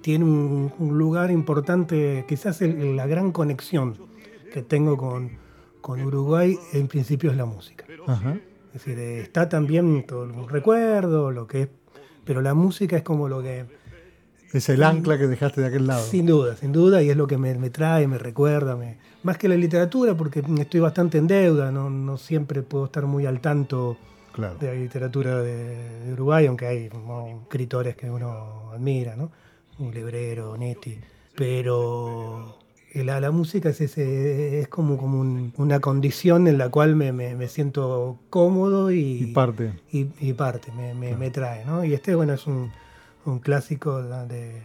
tiene 0.00 0.24
un, 0.24 0.98
lugar 0.98 1.30
importante, 1.30 2.24
quizás 2.28 2.60
la 2.60 3.06
gran 3.06 3.32
conexión 3.32 3.96
que 4.52 4.62
tengo 4.62 4.96
con, 4.96 5.30
con 5.80 6.00
Uruguay 6.02 6.58
en 6.72 6.88
principio 6.88 7.30
es 7.30 7.36
la 7.36 7.44
música. 7.44 7.84
Es 8.68 8.84
decir, 8.84 8.98
está 8.98 9.48
también 9.48 10.04
todo 10.06 10.24
el 10.24 10.48
recuerdo, 10.48 11.30
lo 11.30 11.46
que 11.46 11.62
es, 11.62 11.68
pero 12.24 12.40
la 12.40 12.54
música 12.54 12.96
es 12.96 13.02
como 13.02 13.28
lo 13.28 13.42
que 13.42 13.66
Es 14.52 14.68
el 14.68 14.82
ancla 14.82 15.18
que 15.18 15.26
dejaste 15.26 15.60
de 15.60 15.66
aquel 15.68 15.86
lado. 15.86 16.04
Sin 16.04 16.26
duda, 16.26 16.56
sin 16.56 16.72
duda, 16.72 17.02
y 17.02 17.10
es 17.10 17.16
lo 17.16 17.26
que 17.26 17.36
me, 17.38 17.54
me 17.56 17.70
trae, 17.70 18.06
me 18.06 18.18
recuerda, 18.18 18.76
me, 18.76 18.98
más 19.22 19.38
que 19.38 19.48
la 19.48 19.56
literatura, 19.56 20.16
porque 20.16 20.44
estoy 20.58 20.80
bastante 20.80 21.18
en 21.18 21.26
deuda, 21.26 21.70
no, 21.72 21.90
no 21.90 22.16
siempre 22.16 22.62
puedo 22.62 22.84
estar 22.86 23.06
muy 23.06 23.26
al 23.26 23.40
tanto 23.40 23.96
Claro. 24.32 24.54
de 24.60 24.68
la 24.68 24.74
literatura 24.74 25.42
de, 25.42 26.04
de 26.04 26.12
Uruguay, 26.12 26.46
aunque 26.46 26.66
hay 26.66 26.88
¿no? 26.90 27.40
escritores 27.42 27.96
que 27.96 28.08
uno 28.08 28.70
admira, 28.72 29.16
¿no? 29.16 29.32
Un 29.80 29.92
Lebrero, 29.92 30.56
Netti, 30.56 30.96
pero 31.34 32.59
la, 32.94 33.20
la 33.20 33.30
música 33.30 33.68
es, 33.70 33.80
ese, 33.80 34.60
es 34.60 34.68
como, 34.68 34.96
como 34.98 35.20
un- 35.20 35.52
una 35.56 35.80
condición 35.80 36.46
en 36.48 36.58
la 36.58 36.68
cual 36.70 36.96
me, 36.96 37.12
me- 37.12 37.34
me 37.36 37.48
siento 37.48 38.18
cómodo 38.30 38.90
y, 38.90 39.22
Y 39.22 39.26
parte. 39.32 39.72
y, 39.92 40.08
y 40.20 40.32
parte, 40.32 40.72
me, 40.72 40.94
me- 40.94 41.16
me 41.16 41.30
trae, 41.30 41.64
¿no? 41.64 41.84
Y 41.84 41.94
este, 41.94 42.14
bueno, 42.14 42.32
es 42.34 42.46
un, 42.46 42.70
un 43.26 43.38
clásico 43.38 44.02
de, 44.02 44.26
de 44.52 44.62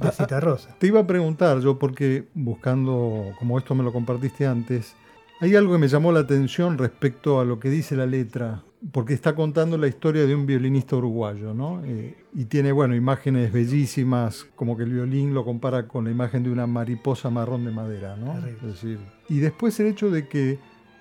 Ah, 0.00 0.10
Cita 0.10 0.40
Rosa. 0.40 0.74
Te 0.78 0.86
iba 0.88 1.00
a 1.00 1.06
preguntar 1.06 1.60
yo, 1.60 1.78
porque 1.78 2.26
buscando, 2.34 3.32
como 3.38 3.58
esto 3.58 3.74
me 3.74 3.82
lo 3.84 3.92
compartiste 3.92 4.46
antes, 4.46 4.94
hay 5.40 5.54
algo 5.56 5.72
que 5.72 5.78
me 5.78 5.88
llamó 5.88 6.12
la 6.12 6.20
atención 6.20 6.76
respecto 6.78 7.40
a 7.40 7.44
lo 7.44 7.58
que 7.60 7.70
dice 7.70 7.96
la 7.96 8.06
letra, 8.06 8.62
porque 8.92 9.14
está 9.14 9.34
contando 9.34 9.78
la 9.78 9.86
historia 9.88 10.26
de 10.26 10.34
un 10.34 10.46
violinista 10.46 10.96
uruguayo, 10.96 11.54
¿no? 11.54 11.82
Eh, 11.84 12.14
y 12.34 12.44
tiene, 12.44 12.72
bueno, 12.72 12.94
imágenes 12.94 13.52
bellísimas, 13.52 14.46
como 14.54 14.76
que 14.76 14.84
el 14.84 14.92
violín 14.92 15.34
lo 15.34 15.44
compara 15.44 15.88
con 15.88 16.04
la 16.04 16.10
imagen 16.10 16.42
de 16.42 16.50
una 16.50 16.66
mariposa 16.66 17.30
marrón 17.30 17.64
de 17.64 17.72
madera, 17.72 18.16
¿no? 18.16 18.36
Es 18.46 18.62
decir, 18.62 18.98
y 19.28 19.38
después 19.38 19.78
el 19.80 19.86
hecho 19.88 20.10
de 20.10 20.28
que 20.28 20.58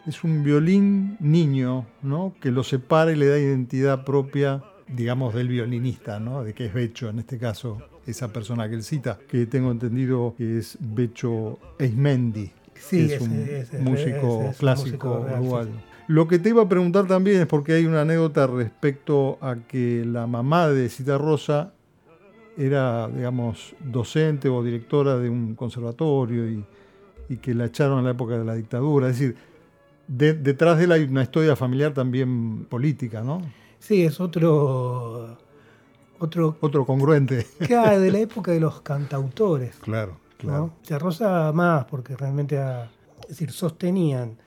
es 0.08 0.24
un 0.24 0.44
violín 0.44 1.18
niño, 1.20 1.86
¿no? 2.02 2.34
Que 2.40 2.52
lo 2.52 2.64
separa 2.64 3.12
y 3.12 3.16
le 3.16 3.28
da 3.28 3.38
identidad 3.40 4.06
propia, 4.06 4.64
digamos, 4.88 5.34
del 5.34 5.48
violinista, 5.50 6.20
¿no? 6.20 6.44
De 6.44 6.54
que 6.54 6.68
es 6.68 6.74
Becho, 6.74 7.10
en 7.10 7.20
este 7.20 7.38
caso, 7.38 7.80
esa 8.08 8.32
persona 8.32 8.70
que 8.70 8.76
él 8.76 8.84
cita, 8.84 9.18
que 9.28 9.48
tengo 9.48 9.72
entendido 9.72 10.34
que 10.38 10.60
es 10.60 10.78
Becho 10.80 11.60
Eismendi, 11.80 12.52
Sí, 12.76 12.98
que 13.08 13.16
es 13.16 13.22
ese- 13.22 13.78
un 13.80 13.84
músico 13.84 14.42
es 14.42 14.48
un 14.48 14.54
clásico 14.54 14.86
músico 15.10 15.26
real, 15.26 15.36
sí, 15.36 15.40
uruguayo. 15.42 15.70
sí. 15.72 15.95
Lo 16.08 16.28
que 16.28 16.38
te 16.40 16.50
iba 16.50 16.62
a 16.64 16.70
preguntar 16.70 17.08
también 17.08 17.42
es 17.42 17.48
porque 17.48 17.74
hay 17.74 17.86
una 17.86 18.02
anécdota 18.02 18.46
respecto 18.48 19.38
a 19.42 19.56
que 19.68 20.04
la 20.06 20.28
mamá 20.28 20.68
de 20.70 20.90
Cita 20.90 21.18
Rosa 21.18 21.74
era, 22.58 23.08
digamos, 23.10 23.76
docente 23.80 24.48
o 24.50 24.64
directora 24.64 25.18
de 25.18 25.30
un 25.30 25.56
conservatorio 25.56 26.48
y, 26.50 26.64
y 27.28 27.38
que 27.38 27.54
la 27.54 27.66
echaron 27.66 28.00
en 28.00 28.06
la 28.06 28.12
época 28.12 28.38
de 28.38 28.46
la 28.46 28.54
dictadura. 28.54 29.10
Es 29.10 29.20
decir, 29.20 29.36
de- 30.08 30.34
detrás 30.36 30.78
de 30.78 30.84
él 30.86 30.92
hay 30.92 31.04
una 31.04 31.24
historia 31.24 31.56
familiar 31.56 31.94
también 31.94 32.66
política, 32.66 33.22
¿no? 33.24 33.42
Sí, 33.80 34.04
es 34.06 34.20
otro, 34.20 35.38
otro 36.20 36.58
Otro 36.62 36.86
congruente. 36.86 37.46
que 37.68 37.76
hay 37.76 38.00
de 38.00 38.12
la 38.12 38.20
época 38.20 38.52
de 38.52 38.60
los 38.60 38.82
cantautores. 38.82 39.76
Claro, 39.78 40.18
¿no? 40.44 40.76
Se 40.84 40.98
Rosa 41.00 41.52
más, 41.52 41.86
porque 41.86 42.16
realmente 42.16 42.58
ah, 42.60 42.90
es 43.24 43.30
decir, 43.30 43.52
sostenían. 43.52 44.38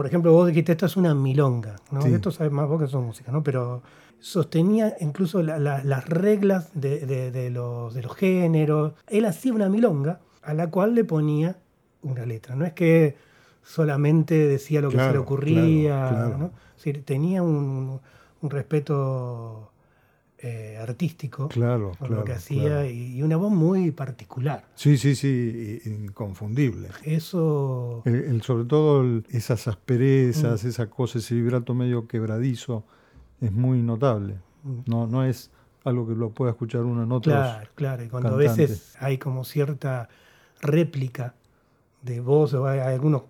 Por 0.00 0.06
ejemplo, 0.06 0.32
vos 0.32 0.46
dijiste, 0.48 0.72
esto 0.72 0.86
es 0.86 0.96
una 0.96 1.14
milonga, 1.14 1.76
¿no? 1.90 2.00
Sí. 2.00 2.14
Esto 2.14 2.30
sabes 2.30 2.50
más 2.50 2.66
vos 2.66 2.80
que 2.80 2.88
son 2.88 3.04
música, 3.04 3.30
¿no? 3.30 3.42
Pero 3.42 3.82
sostenía 4.18 4.96
incluso 5.00 5.42
la- 5.42 5.58
la- 5.58 5.84
las 5.84 6.08
reglas 6.08 6.70
de, 6.72 7.00
de- 7.04 7.30
de 7.30 7.50
los, 7.50 7.92
de 7.92 8.00
los 8.00 8.16
géneros. 8.16 8.94
Él 9.08 9.26
hacía 9.26 9.52
una 9.52 9.68
milonga 9.68 10.20
a 10.40 10.54
la 10.54 10.70
cual 10.70 10.94
le 10.94 11.04
ponía 11.04 11.58
una 12.02 12.24
letra. 12.24 12.54
No 12.56 12.64
es 12.64 12.72
que 12.72 13.14
solamente 13.62 14.34
decía 14.48 14.80
lo 14.80 14.88
que 14.88 14.96
se 14.96 15.12
le 15.12 15.18
ocurría, 15.18 16.08
claro, 16.08 16.16
claro. 16.16 16.38
¿no? 16.38 16.46
Es 16.70 16.76
decir, 16.84 17.04
tenía 17.04 17.42
un, 17.42 18.00
un 18.40 18.50
respeto 18.50 19.70
eh, 20.42 20.78
artístico 20.80 21.48
Claro, 21.48 21.92
por 21.98 22.08
claro. 22.08 22.14
lo 22.16 22.24
que 22.24 22.32
hacía 22.32 22.62
claro. 22.62 22.86
y, 22.90 23.22
una 23.22 23.36
voz 23.36 23.52
muy 23.52 23.90
particular. 23.90 24.64
Sí, 24.74 24.96
sí, 24.96 25.14
sí, 25.14 25.80
inconfundible. 25.84 26.88
Eso, 27.04 28.02
El- 28.06 28.24
el- 28.24 28.42
sobre 28.42 28.64
todo 28.64 29.02
el- 29.02 29.26
esas 29.30 29.68
asperezas, 29.68 30.64
esa 30.64 30.88
cosa, 30.88 31.18
ese 31.18 31.34
vibrato 31.34 31.74
medio 31.74 32.06
quebradizo, 32.08 32.84
es 33.40 33.52
muy 33.52 33.82
notable. 33.82 34.36
Mm. 34.62 34.78
No, 34.86 35.06
no 35.06 35.24
es 35.24 35.50
algo 35.84 36.06
que 36.08 36.14
lo 36.14 36.30
pueda 36.30 36.52
escuchar 36.52 36.82
uno 36.84 37.02
en 37.02 37.12
otros. 37.12 37.34
claro, 37.34 37.70
claro. 37.74 38.04
Y 38.04 38.08
cuando 38.08 38.30
a 38.30 38.36
veces 38.36 38.94
hay 39.00 39.18
como 39.18 39.44
cierta 39.44 40.08
réplica 40.60 41.34
de 42.02 42.20
voz, 42.20 42.54
o 42.54 42.66
hay 42.66 42.80
algunos, 42.80 43.22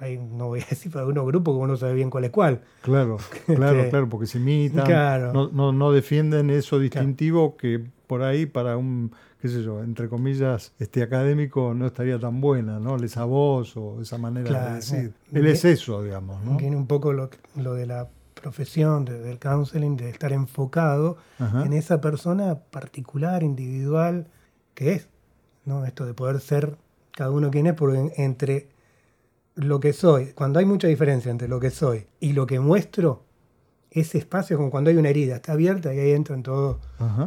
hay, 0.00 0.18
no 0.18 0.48
voy 0.48 0.60
a 0.60 0.66
decir, 0.70 0.90
pero 0.92 1.00
algunos 1.00 1.26
grupos 1.26 1.54
que 1.54 1.58
uno 1.58 1.72
no 1.72 1.76
sabe 1.76 1.94
bien 1.94 2.10
cuál 2.10 2.24
es 2.24 2.30
cuál. 2.30 2.62
Claro, 2.82 3.16
claro, 3.46 3.78
Este, 3.78 3.90
claro, 3.90 4.08
porque 4.08 4.26
se 4.26 4.38
imitan, 4.38 4.84
claro. 4.86 5.32
no, 5.32 5.48
no, 5.50 5.72
no 5.72 5.92
defienden 5.92 6.50
eso 6.50 6.78
distintivo 6.78 7.56
que 7.56 7.84
por 8.06 8.22
ahí 8.22 8.46
para 8.46 8.76
un, 8.76 9.12
qué 9.42 9.48
sé 9.48 9.62
yo, 9.62 9.82
entre 9.82 10.08
comillas, 10.08 10.72
este 10.78 11.02
académico 11.02 11.74
no 11.74 11.86
estaría 11.86 12.18
tan 12.18 12.40
buena, 12.40 12.78
¿no? 12.80 12.96
Esa 12.96 13.24
voz 13.24 13.76
o 13.76 14.00
esa 14.00 14.16
manera 14.18 14.48
Claro, 14.48 14.68
de 14.70 14.74
decir. 14.76 15.12
Él 15.32 15.46
es 15.46 15.64
eso, 15.66 16.02
digamos, 16.02 16.42
¿no? 16.42 16.56
Tiene 16.56 16.76
un 16.76 16.86
poco 16.86 17.12
lo, 17.12 17.28
lo 17.56 17.74
de 17.74 17.86
la 17.86 18.08
profesión, 18.40 19.04
de- 19.04 19.18
del 19.18 19.38
counseling, 19.38 19.96
de 19.96 20.08
estar 20.10 20.32
enfocado 20.32 21.16
Ajá. 21.38 21.64
en 21.66 21.72
esa 21.74 22.00
persona 22.00 22.54
particular, 22.70 23.42
individual, 23.42 24.26
que 24.74 24.92
es, 24.92 25.08
¿no? 25.66 25.84
Esto 25.84 26.06
de 26.06 26.14
poder 26.14 26.40
ser 26.40 26.76
cada 27.10 27.30
uno 27.30 27.50
quien 27.50 27.66
es, 27.66 27.74
porque 27.74 27.98
en- 27.98 28.12
entre 28.16 28.68
lo 29.58 29.80
que 29.80 29.92
soy, 29.92 30.32
cuando 30.34 30.58
hay 30.58 30.64
mucha 30.64 30.88
diferencia 30.88 31.30
entre 31.30 31.48
lo 31.48 31.60
que 31.60 31.70
soy 31.70 32.06
y 32.20 32.32
lo 32.32 32.46
que 32.46 32.60
muestro, 32.60 33.24
ese 33.90 34.18
espacio 34.18 34.54
es 34.54 34.58
como 34.58 34.70
cuando 34.70 34.90
hay 34.90 34.96
una 34.96 35.08
herida, 35.08 35.36
está 35.36 35.52
abierta 35.52 35.92
y 35.94 35.98
ahí 35.98 36.12
entran 36.12 36.42
todos 36.42 36.78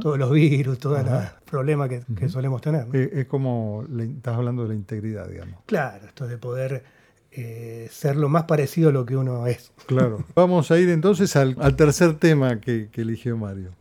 los 0.03 0.31
virus, 0.31 0.79
todos 0.79 1.03
los 1.03 1.23
problemas 1.45 1.89
que, 1.89 2.03
que 2.15 2.29
solemos 2.29 2.61
tener. 2.61 2.87
¿no? 2.87 2.93
Es, 2.93 3.25
como, 3.25 3.85
estás 3.99 4.35
hablando 4.35 4.63
de 4.63 4.69
la 4.69 4.75
integridad, 4.75 5.27
digamos. 5.27 5.59
Claro, 5.65 6.05
esto 6.07 6.27
de 6.27 6.37
poder 6.37 6.83
eh, 7.31 7.87
ser 7.91 8.15
lo 8.15 8.29
más 8.29 8.43
parecido 8.43 8.89
a 8.89 8.91
lo 8.93 9.05
que 9.05 9.17
uno 9.17 9.47
es. 9.47 9.71
Claro. 9.87 10.23
Vamos 10.35 10.71
a 10.71 10.79
ir 10.79 10.89
entonces 10.89 11.35
al, 11.35 11.57
al 11.59 11.75
tercer 11.75 12.13
tema 12.17 12.61
que, 12.61 12.89
que 12.91 13.01
eligió 13.01 13.37
Mario. 13.37 13.71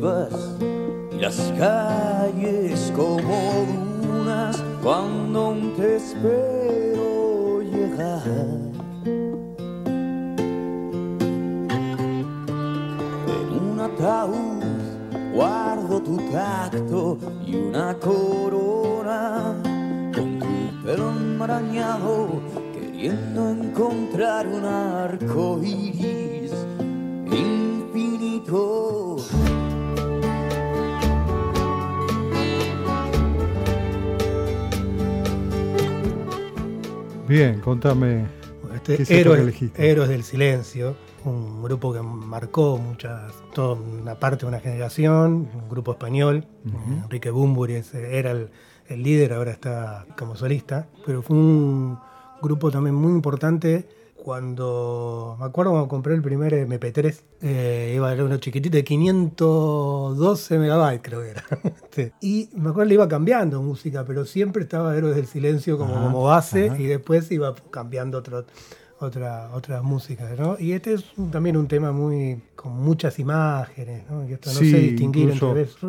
Y 0.00 1.18
las 1.18 1.52
calles 1.58 2.92
como 2.94 3.66
dunas 4.00 4.62
cuando 4.80 5.56
te 5.76 5.96
espero 5.96 7.62
llegar. 7.62 8.22
En 13.26 13.48
un 13.60 13.80
ataúd 13.80 14.62
guardo 15.34 16.00
tu 16.00 16.16
tacto 16.30 17.18
y 17.44 17.56
una 17.56 17.94
corona 17.94 19.56
con 20.14 20.38
tu 20.38 20.46
pelo 20.84 21.10
enmarañado 21.10 22.40
queriendo 22.72 23.50
encontrar 23.50 24.46
un 24.46 24.64
arco 24.64 25.58
iris 25.60 26.52
infinito. 27.32 28.97
Bien, 37.28 37.60
contame. 37.60 38.24
Este, 38.74 39.04
¿Qué 39.04 39.20
Héroes, 39.20 39.40
elegiste? 39.40 39.90
Héroes 39.90 40.08
del 40.08 40.22
Silencio, 40.22 40.96
un 41.26 41.62
grupo 41.62 41.92
que 41.92 42.00
marcó 42.00 42.78
muchas, 42.78 43.34
toda 43.52 43.74
una 43.74 44.14
parte 44.14 44.46
de 44.46 44.48
una 44.48 44.60
generación, 44.60 45.48
un 45.54 45.68
grupo 45.68 45.92
español. 45.92 46.46
Enrique 47.04 47.30
Bumburi 47.30 47.82
era 47.92 48.30
el, 48.30 48.48
el 48.88 49.02
líder, 49.02 49.34
ahora 49.34 49.50
está 49.50 50.06
como 50.16 50.36
solista, 50.36 50.88
pero 51.04 51.20
fue 51.22 51.36
un 51.36 51.98
grupo 52.40 52.70
también 52.70 52.94
muy 52.94 53.12
importante. 53.12 53.86
Cuando 54.32 55.36
me 55.40 55.46
acuerdo 55.46 55.70
cuando 55.70 55.88
compré 55.88 56.14
el 56.14 56.20
primer 56.20 56.52
MP3, 56.52 57.18
eh, 57.40 57.94
iba 57.96 58.10
a 58.10 58.14
ser 58.14 58.24
uno 58.24 58.36
chiquitito 58.36 58.76
de 58.76 58.84
512 58.84 60.58
megabytes, 60.58 61.00
creo 61.02 61.22
que 61.22 61.30
era. 61.30 61.44
Y 62.20 62.50
me 62.54 62.68
acuerdo 62.68 62.88
le 62.90 62.94
iba 62.94 63.08
cambiando 63.08 63.62
música, 63.62 64.04
pero 64.04 64.26
siempre 64.26 64.64
estaba 64.64 64.94
Héroes 64.94 65.16
del 65.16 65.26
Silencio 65.26 65.78
como, 65.78 65.94
Ajá, 65.94 66.04
como 66.04 66.24
base 66.24 66.66
ajá. 66.68 66.78
y 66.78 66.84
después 66.84 67.30
iba 67.32 67.54
cambiando 67.70 68.18
otro- 68.18 68.44
otra, 69.00 69.50
otras 69.54 69.82
músicas, 69.82 70.38
¿no? 70.38 70.56
Y 70.58 70.72
este 70.72 70.94
es 70.94 71.04
un- 71.16 71.30
también 71.30 71.56
un 71.56 71.68
tema 71.68 71.92
muy 71.92 72.40
con 72.56 72.72
muchas 72.72 73.18
imágenes, 73.18 74.02
¿no? 74.10 74.28
Y 74.28 74.32
esto 74.32 74.50
no 74.52 74.58
Sí, 74.58 74.70
sé 74.70 74.78
distinguir 74.80 75.30
entre 75.30 75.38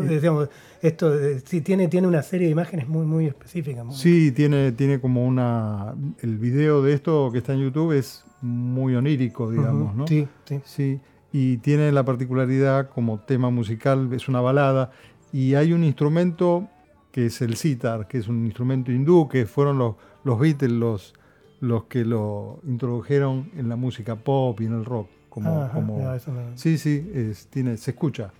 decíamos, 0.08 0.50
esto 0.82 1.14
eh, 1.20 1.42
sí 1.46 1.62
tiene, 1.62 1.88
tiene 1.88 2.08
una 2.08 2.22
serie 2.22 2.48
de 2.48 2.52
imágenes 2.52 2.88
muy, 2.88 3.06
muy 3.06 3.26
específicas. 3.26 3.84
muy- 3.86 3.96
Sí, 3.96 4.32
tiene, 4.32 4.72
tiene 4.74 5.00
como 5.02 5.26
una... 5.26 5.96
El 6.20 6.38
video 6.38 6.82
de 6.84 6.94
esto 6.94 7.30
que 7.32 7.40
está 7.40 7.54
en 7.54 7.62
YouTube 7.62 7.94
es 7.94 8.24
muy 8.42 8.96
onírico, 8.96 9.50
digamos, 9.52 9.90
Ujú, 9.90 9.98
¿no? 9.98 10.08
Sí, 10.08 10.28
sí. 10.46 10.62
Sí, 10.64 11.00
y 11.34 11.58
tiene 11.58 11.92
la 11.92 12.04
particularidad 12.06 12.90
como 12.90 13.20
tema 13.20 13.50
musical, 13.50 14.12
es 14.14 14.28
una 14.28 14.42
balada, 14.42 14.92
y 15.34 15.56
hay 15.56 15.74
un 15.74 15.84
instrumento 15.84 16.68
que 17.12 17.26
es 17.28 17.42
el 17.42 17.56
sitar, 17.56 18.08
que 18.08 18.20
es 18.20 18.28
un 18.28 18.46
instrumento 18.46 18.92
hindú, 18.92 19.28
que 19.28 19.46
fueron 19.48 19.78
los, 19.80 19.96
los 20.24 20.40
Beatles 20.40 20.72
los, 20.72 21.14
los 21.62 21.86
que 21.86 22.06
lo 22.06 22.60
introdujeron 22.66 23.52
en 23.58 23.70
la 23.70 23.76
música 23.76 24.16
pop 24.16 24.60
y 24.62 24.66
en 24.66 24.74
el 24.74 24.86
rock. 24.86 25.08
Como, 25.30 25.62
Ajá, 25.64 25.74
como- 25.74 26.00
no, 26.00 26.14
eso 26.16 26.32
no- 26.32 26.42
Sí, 26.58 26.78
sí, 26.78 27.10
es- 27.14 27.48
tiene, 27.48 27.78
se 27.78 27.92
escucha. 27.92 28.32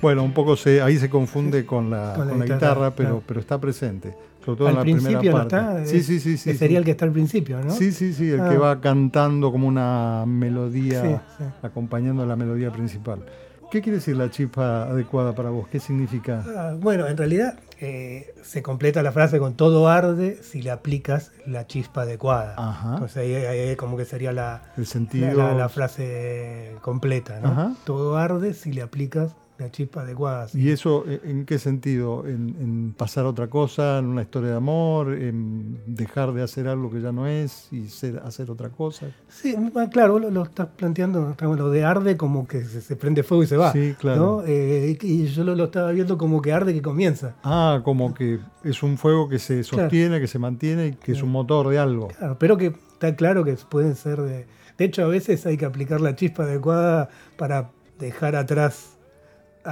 Bueno, 0.00 0.22
un 0.22 0.32
poco 0.32 0.56
se, 0.56 0.80
ahí 0.80 0.96
se 0.96 1.10
confunde 1.10 1.66
con 1.66 1.90
la, 1.90 2.12
Con 2.14 2.26
la 2.26 2.30
con 2.30 2.38
la 2.38 2.44
guitarra, 2.44 2.56
guitarra, 2.72 2.90
pero, 2.94 3.08
claro. 3.08 3.22
pero 3.26 3.40
está 3.40 3.60
presente, 3.60 4.14
sobre 4.44 4.58
todo 4.58 4.68
Al 4.68 4.74
en 4.74 4.76
la 4.76 4.82
primera 4.82 5.02
principio 5.02 5.30
no 5.32 5.36
parte. 5.48 5.56
está. 5.56 5.86
sí, 5.86 6.02
sí, 6.04 6.20
sí, 6.20 6.36
sí. 6.36 6.54
sería 6.54 6.76
sí. 6.76 6.76
el 6.76 6.84
que 6.84 6.90
está 6.92 7.04
al 7.04 7.10
principio, 7.12 7.60
¿no? 7.60 7.70
Sí, 7.72 7.90
sí, 7.90 8.12
sí, 8.12 8.30
el 8.30 8.40
Ah. 8.40 8.48
que 8.48 8.58
va 8.58 8.80
cantando 8.80 9.50
como 9.50 9.66
una 9.66 10.22
melodía, 10.24 11.22
sí. 11.36 11.44
acompañando 11.62 12.24
la 12.26 12.36
melodía 12.36 12.70
principal. 12.72 13.24
¿Qué 13.70 13.82
quiere 13.82 13.96
decir 13.98 14.16
la 14.16 14.30
chispa 14.30 14.84
adecuada 14.84 15.34
para 15.34 15.50
vos? 15.50 15.68
¿Qué 15.68 15.78
significa? 15.78 16.42
Ah, 16.56 16.74
bueno, 16.78 17.06
en 17.06 17.18
realidad 17.18 17.58
eh, 17.80 18.34
se 18.42 18.62
completa 18.62 19.02
la 19.02 19.12
frase 19.12 19.38
con 19.38 19.54
todo 19.56 19.88
arde 19.88 20.38
si 20.42 20.62
le 20.62 20.70
aplicas 20.70 21.32
la 21.46 21.66
chispa 21.66 22.02
adecuada. 22.02 22.54
Ajá. 22.56 22.94
Entonces 22.94 23.16
ahí, 23.18 23.34
ahí 23.34 23.76
como 23.76 23.98
que 23.98 24.06
sería 24.06 24.32
la, 24.32 24.62
El 24.78 24.86
sentido. 24.86 25.36
la- 25.36 25.52
la 25.54 25.68
frase 25.68 26.76
completa, 26.80 27.40
¿no? 27.40 27.48
Ajá. 27.48 27.72
Todo 27.84 28.16
arde 28.16 28.54
si 28.54 28.72
le 28.72 28.80
aplicas 28.80 29.32
la 29.58 29.70
chispa 29.70 30.02
adecuada. 30.02 30.48
sí. 30.48 30.60
¿Y 30.60 30.70
eso 30.70 31.04
eh, 31.08 31.20
en 31.24 31.44
qué 31.44 31.58
sentido? 31.58 32.24
¿En, 32.26 32.54
en 32.60 32.94
pasar 32.96 33.24
a 33.26 33.28
otra 33.28 33.48
cosa? 33.48 33.98
¿En 33.98 34.06
una 34.06 34.22
historia 34.22 34.50
de 34.50 34.56
amor? 34.56 35.12
¿En 35.14 35.80
dejar 35.86 36.32
de 36.32 36.42
hacer 36.42 36.68
algo 36.68 36.90
que 36.90 37.00
ya 37.00 37.10
no 37.12 37.26
es 37.26 37.68
y 37.72 37.88
ser, 37.88 38.18
hacer 38.24 38.50
otra 38.50 38.68
cosa? 38.68 39.08
Sí, 39.28 39.54
ah, 39.74 39.88
claro, 39.90 40.14
vos 40.14 40.22
lo, 40.22 40.30
lo 40.30 40.42
estás 40.44 40.68
planteando, 40.76 41.34
lo 41.40 41.70
de 41.70 41.84
arde 41.84 42.16
como 42.16 42.46
que 42.46 42.64
se, 42.64 42.80
se 42.80 42.96
prende 42.96 43.22
fuego 43.22 43.42
y 43.42 43.46
se 43.46 43.56
va. 43.56 43.72
Sí, 43.72 43.94
claro. 43.98 44.18
¿no? 44.18 44.42
Eh, 44.46 44.96
y 45.02 45.26
yo 45.26 45.44
lo, 45.44 45.56
lo 45.56 45.64
estaba 45.64 45.90
viendo 45.90 46.16
como 46.16 46.40
que 46.40 46.52
arde 46.52 46.72
que 46.72 46.82
comienza. 46.82 47.34
Ah, 47.42 47.80
como 47.84 48.14
que 48.14 48.38
es 48.62 48.82
un 48.82 48.96
fuego 48.96 49.28
que 49.28 49.38
se 49.38 49.64
sostiene, 49.64 50.20
que 50.20 50.28
se 50.28 50.38
mantiene 50.38 50.86
y 50.88 50.92
que 50.92 51.12
es 51.12 51.22
un 51.22 51.30
motor 51.30 51.68
de 51.68 51.78
algo. 51.78 52.08
Claro, 52.08 52.36
pero 52.38 52.56
que 52.56 52.66
está 52.92 53.16
claro 53.16 53.44
que 53.44 53.54
pueden 53.68 53.96
ser 53.96 54.20
de... 54.22 54.46
De 54.76 54.84
hecho, 54.84 55.02
a 55.02 55.08
veces 55.08 55.44
hay 55.46 55.56
que 55.56 55.64
aplicar 55.64 56.00
la 56.00 56.14
chispa 56.14 56.44
adecuada 56.44 57.08
para 57.36 57.72
dejar 57.98 58.36
atrás 58.36 58.97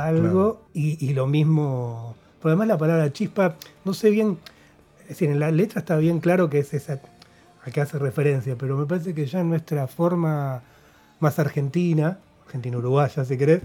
algo 0.04 0.62
y, 0.74 1.04
y 1.04 1.14
lo 1.14 1.26
mismo... 1.26 2.14
Por 2.40 2.50
además 2.50 2.68
la 2.68 2.78
palabra 2.78 3.12
chispa, 3.12 3.56
no 3.85 3.94
sé 3.94 4.11
bien, 4.11 4.38
es 5.02 5.09
decir, 5.09 5.30
en 5.30 5.40
la 5.40 5.50
letra 5.50 5.80
está 5.80 5.96
bien 5.96 6.20
claro 6.20 6.48
que 6.50 6.59
es 6.61 6.74
esa 6.74 7.00
a 7.64 7.70
que 7.70 7.80
hace 7.80 7.98
referencia, 7.98 8.54
pero 8.56 8.76
me 8.76 8.87
parece 8.87 9.14
que 9.14 9.26
ya 9.26 9.40
en 9.40 9.48
nuestra 9.48 9.87
forma 9.88 10.62
más 11.18 11.38
argentina, 11.38 12.18
argentina-uruguaya 12.46 13.24
si 13.24 13.37
querés, 13.37 13.62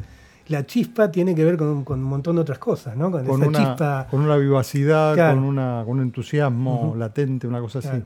la 0.47 0.65
chispa 0.65 1.11
tiene 1.11 1.35
que 1.35 1.45
ver 1.45 1.57
con, 1.57 1.83
con 1.83 1.99
un 1.99 2.05
montón 2.05 2.35
de 2.37 2.41
otras 2.41 2.57
cosas, 2.57 2.97
¿no? 2.97 3.11
Con, 3.11 3.25
Con 3.25 3.41
esa 3.41 3.49
una, 3.49 3.59
chispa... 3.59 4.07
con 4.09 4.21
una 4.21 4.37
vivacidad, 4.37 5.13
Claro. 5.13 5.35
con, 5.35 5.43
una, 5.43 5.83
con 5.85 5.97
un 5.97 6.01
entusiasmo 6.03 6.95
latente, 6.97 7.45
una 7.47 7.59
cosa 7.59 7.79
así. 7.79 8.01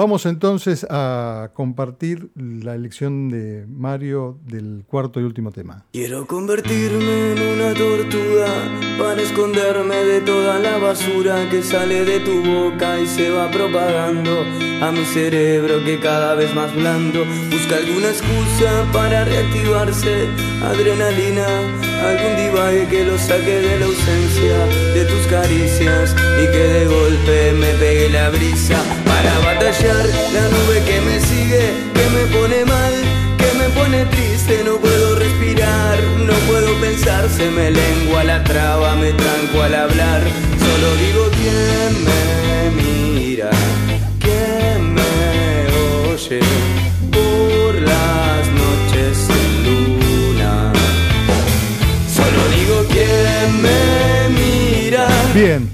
Vamos 0.00 0.24
entonces 0.24 0.86
a 0.88 1.50
compartir 1.52 2.30
la 2.34 2.74
elección 2.74 3.28
de 3.28 3.66
Mario 3.68 4.38
del 4.46 4.82
cuarto 4.86 5.20
y 5.20 5.24
último 5.24 5.52
tema. 5.52 5.84
Quiero 5.92 6.26
convertirme 6.26 7.32
en 7.32 7.42
una 7.42 7.74
tortuga 7.74 8.46
para 8.98 9.20
esconderme 9.20 9.96
de 9.96 10.22
toda 10.22 10.58
la 10.58 10.78
basura 10.78 11.50
que 11.50 11.62
sale 11.62 12.06
de 12.06 12.20
tu 12.20 12.42
boca 12.42 12.98
y 12.98 13.06
se 13.06 13.28
va 13.28 13.50
propagando 13.50 14.30
a 14.80 14.90
mi 14.90 15.04
cerebro 15.04 15.84
que 15.84 16.00
cada 16.00 16.34
vez 16.34 16.54
más 16.54 16.74
blando 16.74 17.26
busca 17.50 17.76
alguna 17.76 18.08
excusa 18.08 18.86
para 18.94 19.26
reactivarse, 19.26 20.28
adrenalina, 20.62 21.46
algún 22.06 22.36
divague 22.42 22.88
que 22.88 23.04
lo 23.04 23.18
saque 23.18 23.60
de 23.60 23.78
la 23.78 23.84
ausencia 23.84 24.66
de 24.94 25.04
tus 25.04 25.26
caricias 25.26 26.16
y 26.42 26.46
que 26.46 26.58
de 26.58 26.86
golpe 26.86 27.52
me 27.52 27.74
pegue 27.74 28.08
la 28.08 28.30
brisa 28.30 28.82
para 29.22 29.38
batallar 29.40 30.06
la 30.32 30.48
nube 30.48 30.82
que 30.86 31.00
me 31.02 31.20
sigue, 31.20 31.64
que 31.94 32.04
me 32.16 32.24
pone 32.36 32.64
mal 32.64 32.94
que 33.36 33.58
me 33.58 33.68
pone 33.70 34.04
triste, 34.06 34.62
no 34.64 34.76
puedo 34.76 35.16
respirar, 35.16 35.98
no 36.26 36.34
puedo 36.48 36.74
pensar, 36.80 37.28
se 37.28 37.50
me 37.50 37.70
lengua 37.70 38.24
la 38.24 38.42
traba, 38.44 38.94
me 38.96 39.12
tranco 39.12 39.62
al 39.62 39.74
hablar, 39.74 40.22
solo 40.66 40.88
digo 41.04 41.22
quién 41.38 42.04
me 42.08 42.82
mira, 42.82 43.50
quién 44.20 44.94
me 44.94 46.12
oye 46.12 46.40
por 47.10 47.74
las 47.74 48.46
noches 48.62 49.16
sin 49.26 49.50
luna, 49.66 50.72
solo 52.16 52.40
digo 52.56 52.84
quién 52.90 53.62
me 53.62 53.80
mira, 54.38 55.08
Bien. 55.34 55.69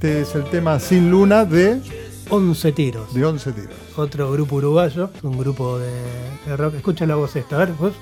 Este 0.00 0.22
es 0.22 0.34
el 0.34 0.44
tema 0.44 0.80
Sin 0.80 1.10
Luna 1.10 1.44
de, 1.44 1.78
11 2.30 2.72
tiros. 2.72 3.12
de 3.12 3.22
11 3.22 3.52
tiros. 3.52 3.74
otro 3.96 4.32
grupo 4.32 4.56
uruguayo, 4.56 5.10
un 5.22 5.36
grupo 5.36 5.78
de, 5.78 5.92
de 6.46 6.56
rock. 6.56 6.76
Escucha 6.76 7.04
la 7.04 7.16
voz 7.16 7.36
esta, 7.36 7.56
a 7.56 7.58
ver, 7.58 7.72
vos. 7.74 7.92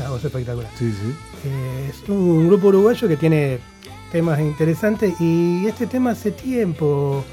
Una 0.00 0.10
voz 0.10 0.24
espectacular. 0.24 0.70
Sí, 0.76 0.90
sí. 0.90 1.14
Eh, 1.44 1.90
es 1.90 2.08
un 2.08 2.48
grupo 2.48 2.66
uruguayo 2.66 3.06
que 3.06 3.16
tiene 3.16 3.60
temas 4.10 4.40
interesantes 4.40 5.14
y 5.20 5.64
este 5.68 5.86
tema 5.86 6.10
hace 6.10 6.32
tiempo 6.32 7.24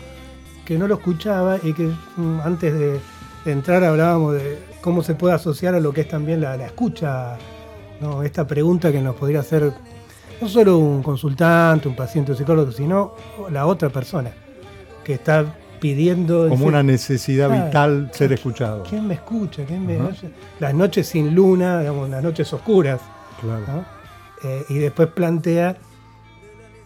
que 0.66 0.78
no 0.78 0.88
lo 0.88 0.98
escuchaba 0.98 1.58
y 1.64 1.74
que 1.74 1.92
mm, 2.18 2.42
antes 2.44 2.78
de, 2.78 3.00
de 3.44 3.52
entrar 3.52 3.84
hablábamos 3.84 4.36
de 4.36 4.67
cómo 4.82 5.04
se 5.04 5.16
puede 5.16 5.34
asociar 5.36 5.76
a 5.76 5.80
lo 5.80 5.94
que 5.94 6.02
es 6.02 6.08
también 6.08 6.42
la, 6.42 6.56
la 6.58 6.66
escucha, 6.68 7.38
¿no? 8.02 8.24
esta 8.24 8.46
pregunta 8.48 8.92
que 8.92 9.02
nos 9.02 9.16
podría 9.16 9.40
hacer 9.42 9.72
no 10.42 10.48
solo 10.48 10.78
un 10.78 11.02
consultante, 11.02 11.88
un 11.88 11.96
paciente, 11.96 12.32
un 12.32 12.38
psicólogo, 12.38 12.72
sino 12.72 13.16
la 13.52 13.66
otra 13.66 13.90
persona 13.90 14.32
que 15.04 15.14
está 15.16 15.46
pidiendo... 15.80 16.48
Como 16.50 16.66
una 16.66 16.84
necesidad 16.84 17.52
Ah, 17.52 17.66
vital 17.66 18.12
ser 18.14 18.34
escuchado. 18.34 18.84
¿Quién 18.84 19.08
me 19.08 19.16
escucha? 19.16 19.64
¿Quién 19.66 19.86
me 19.86 20.00
oye? 20.02 20.30
Las 20.60 20.74
noches 20.74 21.08
sin 21.08 21.34
luna, 21.34 21.80
digamos, 21.80 22.10
las 22.10 22.24
noches 22.24 22.52
oscuras. 22.54 23.00
Claro. 23.42 23.64
¿no? 23.68 23.86
Eh, 24.44 24.66
y 24.70 24.78
después 24.80 25.08
plantea, 25.10 25.78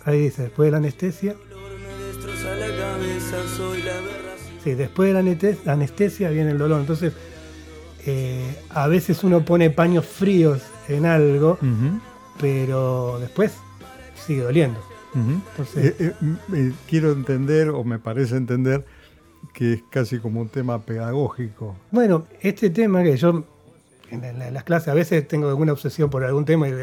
ahí 0.05 0.19
dice, 0.19 0.43
después 0.43 0.67
de 0.67 0.71
la 0.71 0.77
anestesia, 0.77 1.33
Me 1.33 2.05
destroza 2.05 2.55
la 2.55 2.67
cabeza, 2.67 3.37
soy 3.57 3.81
la 3.83 3.91
aberración. 3.91 4.59
sí, 4.63 4.73
después 4.75 5.13
de 5.13 5.57
la 5.65 5.71
anestesia 5.73 6.29
viene 6.29 6.51
el 6.51 6.57
dolor. 6.57 6.79
Entonces, 6.79 7.13
eh, 8.05 8.55
a 8.69 8.87
veces 8.87 9.23
uno 9.23 9.43
pone 9.45 9.69
paños 9.69 10.05
fríos 10.05 10.61
en 10.87 11.05
algo, 11.05 11.57
pero 12.39 13.17
después 13.19 13.53
sigue 14.15 14.41
doliendo. 14.41 14.79
Entonces, 15.13 15.95
Eh, 15.99 16.13
eh, 16.21 16.35
eh, 16.53 16.71
quiero 16.89 17.11
entender, 17.11 17.69
o 17.69 17.83
me 17.83 17.99
parece 17.99 18.37
entender, 18.37 18.85
que 19.53 19.73
es 19.73 19.83
casi 19.89 20.19
como 20.19 20.39
un 20.41 20.47
tema 20.49 20.79
pedagógico. 20.79 21.75
Bueno, 21.91 22.25
este 22.41 22.69
tema 22.69 23.03
que 23.03 23.17
yo 23.17 23.43
en, 24.11 24.21
la- 24.39 24.47
en 24.49 24.53
las 24.53 24.63
clases 24.63 24.89
a 24.89 24.93
veces 24.93 25.27
tengo 25.27 25.47
alguna 25.49 25.71
obsesión 25.73 26.09
por 26.09 26.23
algún 26.23 26.45
tema 26.45 26.67
y, 26.69 26.73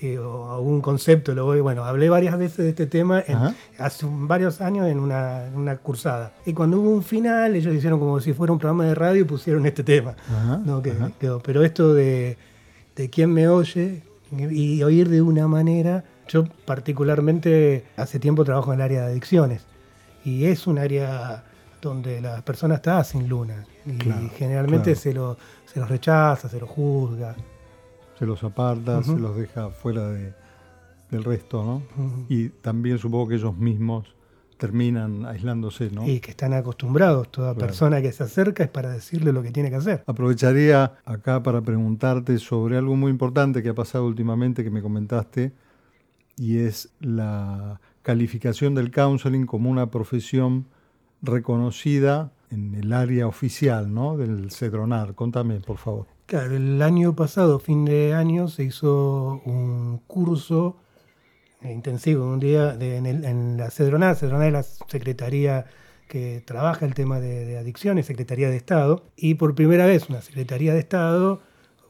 y- 0.00 0.16
o 0.16 0.52
algún 0.54 0.80
concepto, 0.80 1.34
lo 1.34 1.44
voy, 1.44 1.60
bueno, 1.60 1.84
hablé 1.84 2.08
varias 2.08 2.38
veces 2.38 2.58
de 2.58 2.68
este 2.70 2.86
tema 2.86 3.22
en- 3.26 3.38
hace 3.78 4.06
varios 4.08 4.60
años 4.60 4.86
en 4.88 4.98
una, 5.00 5.46
en 5.46 5.56
una 5.56 5.76
cursada. 5.78 6.32
Y 6.46 6.52
cuando 6.54 6.78
hubo 6.80 6.90
un 6.90 7.02
final, 7.02 7.54
ellos 7.56 7.74
hicieron 7.74 7.98
como 7.98 8.20
si 8.20 8.32
fuera 8.32 8.52
un 8.52 8.58
programa 8.58 8.84
de 8.86 8.94
radio 8.94 9.22
y 9.22 9.24
pusieron 9.24 9.66
este 9.66 9.82
tema. 9.84 10.14
Ajá, 10.28 10.60
¿no? 10.64 10.80
Que 10.82 10.92
quedó. 11.18 11.40
Pero 11.40 11.64
esto 11.64 11.92
de, 11.92 12.38
de 12.96 13.10
quién 13.10 13.32
me 13.32 13.48
oye 13.48 14.02
y 14.32 14.82
oír 14.84 15.08
de 15.08 15.22
una 15.22 15.48
manera, 15.48 16.04
yo 16.28 16.44
particularmente 17.00 17.84
hace 17.96 18.18
tiempo 18.20 18.44
trabajo 18.44 18.72
en 18.72 18.78
el 18.80 18.84
área 18.84 19.00
de 19.06 19.12
adicciones 19.12 19.62
y 20.24 20.44
es 20.44 20.66
un 20.66 20.78
área 20.78 21.44
donde 21.80 22.20
la 22.20 22.42
persona 22.44 22.74
está 22.76 23.02
sin 23.04 23.28
luna 23.28 23.64
y 23.86 23.96
Claro, 23.96 24.30
generalmente 24.36 24.92
claro. 24.92 25.00
se, 25.00 25.12
lo, 25.14 25.38
se 25.72 25.80
los 25.80 25.88
rechaza, 25.88 26.48
se 26.48 26.58
los 26.60 26.68
juzga. 26.68 27.36
Se 28.18 28.26
los 28.26 28.42
aparta, 28.44 29.02
se 29.02 29.16
los 29.18 29.36
deja 29.36 29.70
fuera 29.70 30.08
de- 30.10 30.34
del 31.10 31.24
resto, 31.24 31.64
¿no? 31.64 31.82
Y 32.28 32.48
también 32.50 32.98
supongo 32.98 33.28
que 33.28 33.34
ellos 33.36 33.56
mismos 33.56 34.14
terminan 34.58 35.24
aislándose, 35.24 35.90
¿no? 35.90 36.06
Y 36.06 36.20
que 36.20 36.32
están 36.32 36.52
acostumbrados. 36.52 37.30
Toda 37.32 37.54
Claro. 37.54 37.66
persona 37.66 38.02
que 38.02 38.12
se 38.12 38.22
acerca 38.24 38.62
es 38.62 38.68
para 38.68 38.90
decirle 38.90 39.32
lo 39.32 39.42
que 39.42 39.50
tiene 39.52 39.70
que 39.70 39.76
hacer. 39.76 40.04
Aprovecharía 40.06 40.98
acá 41.06 41.42
para 41.42 41.62
preguntarte 41.62 42.38
sobre 42.38 42.76
algo 42.76 42.94
muy 42.94 43.10
importante 43.10 43.62
que 43.62 43.70
ha 43.70 43.74
pasado 43.74 44.04
últimamente 44.06 44.62
que 44.62 44.70
me 44.70 44.82
comentaste 44.82 45.52
y 46.36 46.58
es 46.58 46.90
la 47.00 47.80
calificación 48.02 48.74
del 48.74 48.90
counseling 48.90 49.46
como 49.46 49.70
una 49.70 49.90
profesión 49.90 50.66
reconocida 51.22 52.32
en 52.50 52.74
el 52.74 52.92
área 52.92 53.26
oficial, 53.26 53.92
¿no? 53.92 54.16
Del 54.16 54.50
CEDRONAR. 54.50 55.14
Contame, 55.14 55.60
por 55.60 55.78
favor. 55.78 56.06
Claro, 56.26 56.54
el 56.56 56.80
año 56.82 57.14
pasado, 57.14 57.58
fin 57.58 57.84
de 57.84 58.14
año, 58.14 58.48
se 58.48 58.64
hizo 58.64 59.40
un 59.44 60.00
curso 60.06 60.76
intensivo, 61.62 62.24
un 62.26 62.40
día 62.40 62.76
de- 62.76 62.96
en, 62.96 63.06
el- 63.06 63.24
en 63.24 63.56
la 63.56 63.70
CEDRONAR. 63.70 64.16
CEDRONAR 64.16 64.46
es 64.46 64.52
la 64.52 64.62
secretaría 64.88 65.66
que 66.08 66.42
trabaja 66.44 66.86
el 66.86 66.94
tema 66.94 67.20
de, 67.20 67.44
de 67.44 67.58
adicciones, 67.58 68.06
Secretaría 68.06 68.50
de 68.50 68.56
Estado, 68.56 69.04
y 69.16 69.34
por 69.34 69.54
primera 69.54 69.86
vez 69.86 70.08
una 70.08 70.20
Secretaría 70.22 70.72
de 70.74 70.80
Estado 70.80 71.40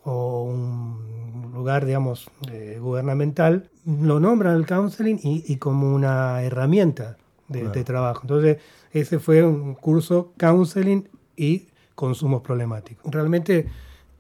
o 0.04 0.42
un 0.44 1.52
lugar, 1.54 1.84
digamos, 1.86 2.30
eh, 2.50 2.78
gubernamental, 2.80 3.70
lo 3.86 4.20
nombran 4.20 4.56
el 4.56 4.66
counseling 4.66 5.18
y, 5.22 5.44
y 5.46 5.56
como 5.56 5.94
una 5.94 6.42
herramienta 6.42 7.16
de, 7.50 7.60
Claro. 7.60 7.74
de 7.74 7.84
trabajo. 7.84 8.20
Entonces, 8.22 8.56
ese 8.92 9.18
fue 9.18 9.44
un 9.44 9.74
curso 9.74 10.32
counseling 10.38 11.06
y 11.36 11.66
consumos 11.94 12.40
problemáticos. 12.42 13.12
Realmente 13.12 13.66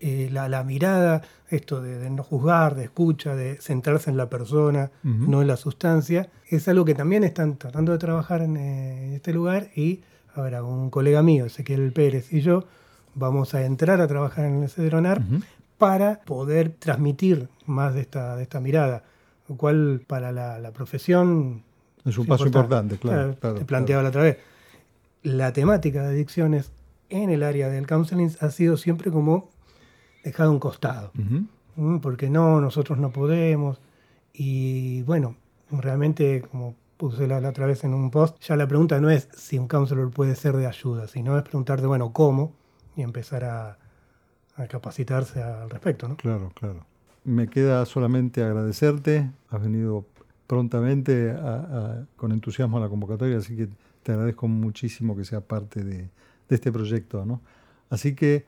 eh, 0.00 0.28
la, 0.32 0.48
la 0.48 0.62
mirada, 0.64 1.22
esto 1.48 1.80
de, 1.80 1.98
de 1.98 2.10
no 2.10 2.22
juzgar, 2.22 2.74
de 2.74 2.84
escucha, 2.84 3.34
de 3.34 3.56
centrarse 3.60 4.10
en 4.10 4.16
la 4.16 4.28
persona, 4.28 4.90
no 5.02 5.40
en 5.42 5.48
la 5.48 5.56
sustancia, 5.56 6.28
es 6.48 6.68
algo 6.68 6.84
que 6.84 6.94
también 6.94 7.24
están 7.24 7.56
tratando 7.56 7.92
de 7.92 7.98
trabajar 7.98 8.42
en, 8.42 8.56
eh, 8.56 9.06
en 9.08 9.12
este 9.14 9.32
lugar 9.32 9.68
y, 9.74 10.00
a 10.34 10.42
ver, 10.42 10.60
un 10.62 10.90
colega 10.90 11.22
mío, 11.22 11.46
Ezequiel 11.46 11.92
Pérez 11.92 12.32
y 12.32 12.40
yo, 12.40 12.64
vamos 13.14 13.54
a 13.54 13.64
entrar 13.64 14.00
a 14.00 14.06
trabajar 14.06 14.44
en 14.46 14.62
el 14.62 14.68
Cedronar 14.70 15.22
para 15.78 16.20
poder 16.20 16.70
transmitir 16.78 17.48
más 17.66 17.94
de 17.94 18.02
esta, 18.02 18.36
de 18.36 18.42
esta 18.42 18.60
mirada, 18.60 19.02
lo 19.48 19.56
cual 19.56 20.02
para 20.06 20.30
la, 20.32 20.58
la 20.60 20.70
profesión 20.72 21.62
Es 22.04 22.16
un 22.18 22.26
paso 22.26 22.46
importante, 22.46 22.96
claro. 22.96 23.36
claro, 23.40 23.56
te 23.56 23.64
planteaba 23.64 24.02
la 24.02 24.08
otra 24.08 24.22
vez. 24.22 24.38
La 25.22 25.52
temática 25.52 26.02
de 26.02 26.08
adicciones 26.08 26.72
en 27.08 27.30
el 27.30 27.42
área 27.42 27.68
del 27.68 27.86
counseling 27.86 28.30
ha 28.40 28.50
sido 28.50 28.76
siempre 28.76 29.10
como 29.10 29.50
dejada 30.24 30.48
a 30.48 30.52
un 30.52 30.60
costado. 30.60 31.12
claro. 31.12 31.28
Ujú. 31.28 31.46
¿m? 31.76 32.00
Porque 32.00 32.30
no, 32.30 32.60
nosotros 32.60 32.98
no 32.98 33.10
podemos. 33.10 33.80
Y 34.32 35.02
bueno, 35.02 35.36
realmente, 35.70 36.42
como 36.50 36.74
puse 36.96 37.26
la, 37.26 37.40
la 37.40 37.50
otra 37.50 37.66
vez 37.66 37.84
en 37.84 37.94
un 37.94 38.10
post, 38.10 38.40
ya 38.42 38.56
la 38.56 38.66
pregunta 38.66 39.00
no 39.00 39.10
es 39.10 39.28
si 39.34 39.58
un 39.58 39.68
counselor 39.68 40.10
puede 40.10 40.36
ser 40.36 40.56
de 40.56 40.66
ayuda, 40.66 41.08
sino 41.08 41.36
es 41.36 41.42
preguntarte, 41.42 41.86
bueno, 41.86 42.12
cómo, 42.12 42.52
y 42.96 43.02
empezar 43.02 43.44
a, 43.44 43.78
a 44.56 44.66
capacitarse 44.66 45.42
al 45.42 45.70
respecto, 45.70 46.08
¿no? 46.08 46.16
Claro, 46.16 46.52
claro. 46.54 46.86
Me 47.24 47.48
queda 47.48 47.84
solamente 47.86 48.42
agradecerte. 48.42 49.30
Has 49.50 49.62
venido 49.62 50.06
prontamente 50.54 51.30
a- 51.30 51.36
a- 52.00 52.06
con 52.16 52.32
entusiasmo 52.32 52.78
a 52.78 52.80
la 52.80 52.88
convocatoria, 52.88 53.38
así 53.38 53.54
que 53.56 53.68
te 54.02 54.10
agradezco 54.12 54.48
muchísimo 54.48 55.16
que 55.16 55.24
sea 55.24 55.40
parte 55.40 55.84
de, 55.84 55.96
de 55.98 56.54
este 56.58 56.72
proyecto. 56.72 57.24
¿no? 57.24 57.40
Así 57.88 58.16
que 58.16 58.44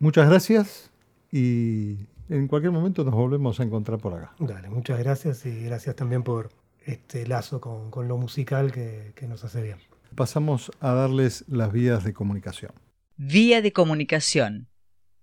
muchas 0.00 0.28
gracias 0.28 0.90
y 1.30 1.98
en 2.28 2.48
cualquier 2.48 2.72
momento 2.72 3.04
nos 3.04 3.14
volvemos 3.14 3.60
a 3.60 3.62
encontrar 3.62 3.98
por 4.00 4.14
acá. 4.14 4.34
Dale, 4.40 4.68
muchas 4.70 4.98
gracias 4.98 5.46
y 5.46 5.62
gracias 5.64 5.94
también 5.94 6.24
por 6.24 6.48
este 6.84 7.24
lazo 7.28 7.60
con, 7.60 7.90
con 7.92 8.08
lo 8.08 8.16
musical 8.18 8.72
que, 8.72 9.12
que 9.14 9.28
nos 9.28 9.44
hace 9.44 9.62
bien. 9.62 9.76
Pasamos 10.16 10.72
a 10.80 10.92
darles 10.94 11.44
las 11.46 11.70
vías 11.72 12.02
de 12.02 12.12
comunicación. 12.12 12.72
Vía 13.16 13.62
de 13.62 13.72
comunicación. 13.72 14.66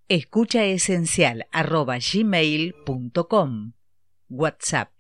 Escucha 0.08 0.63
esencial 0.63 1.48
arroba 1.52 1.98
gmail.com. 2.00 3.74
WhatsApp 4.30 4.91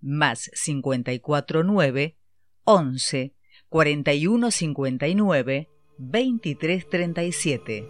más 0.00 0.50
549 0.54 2.16
11 2.64 3.34
41 3.68 4.50
59 4.50 5.70
23 5.98 6.88
37. 6.88 7.88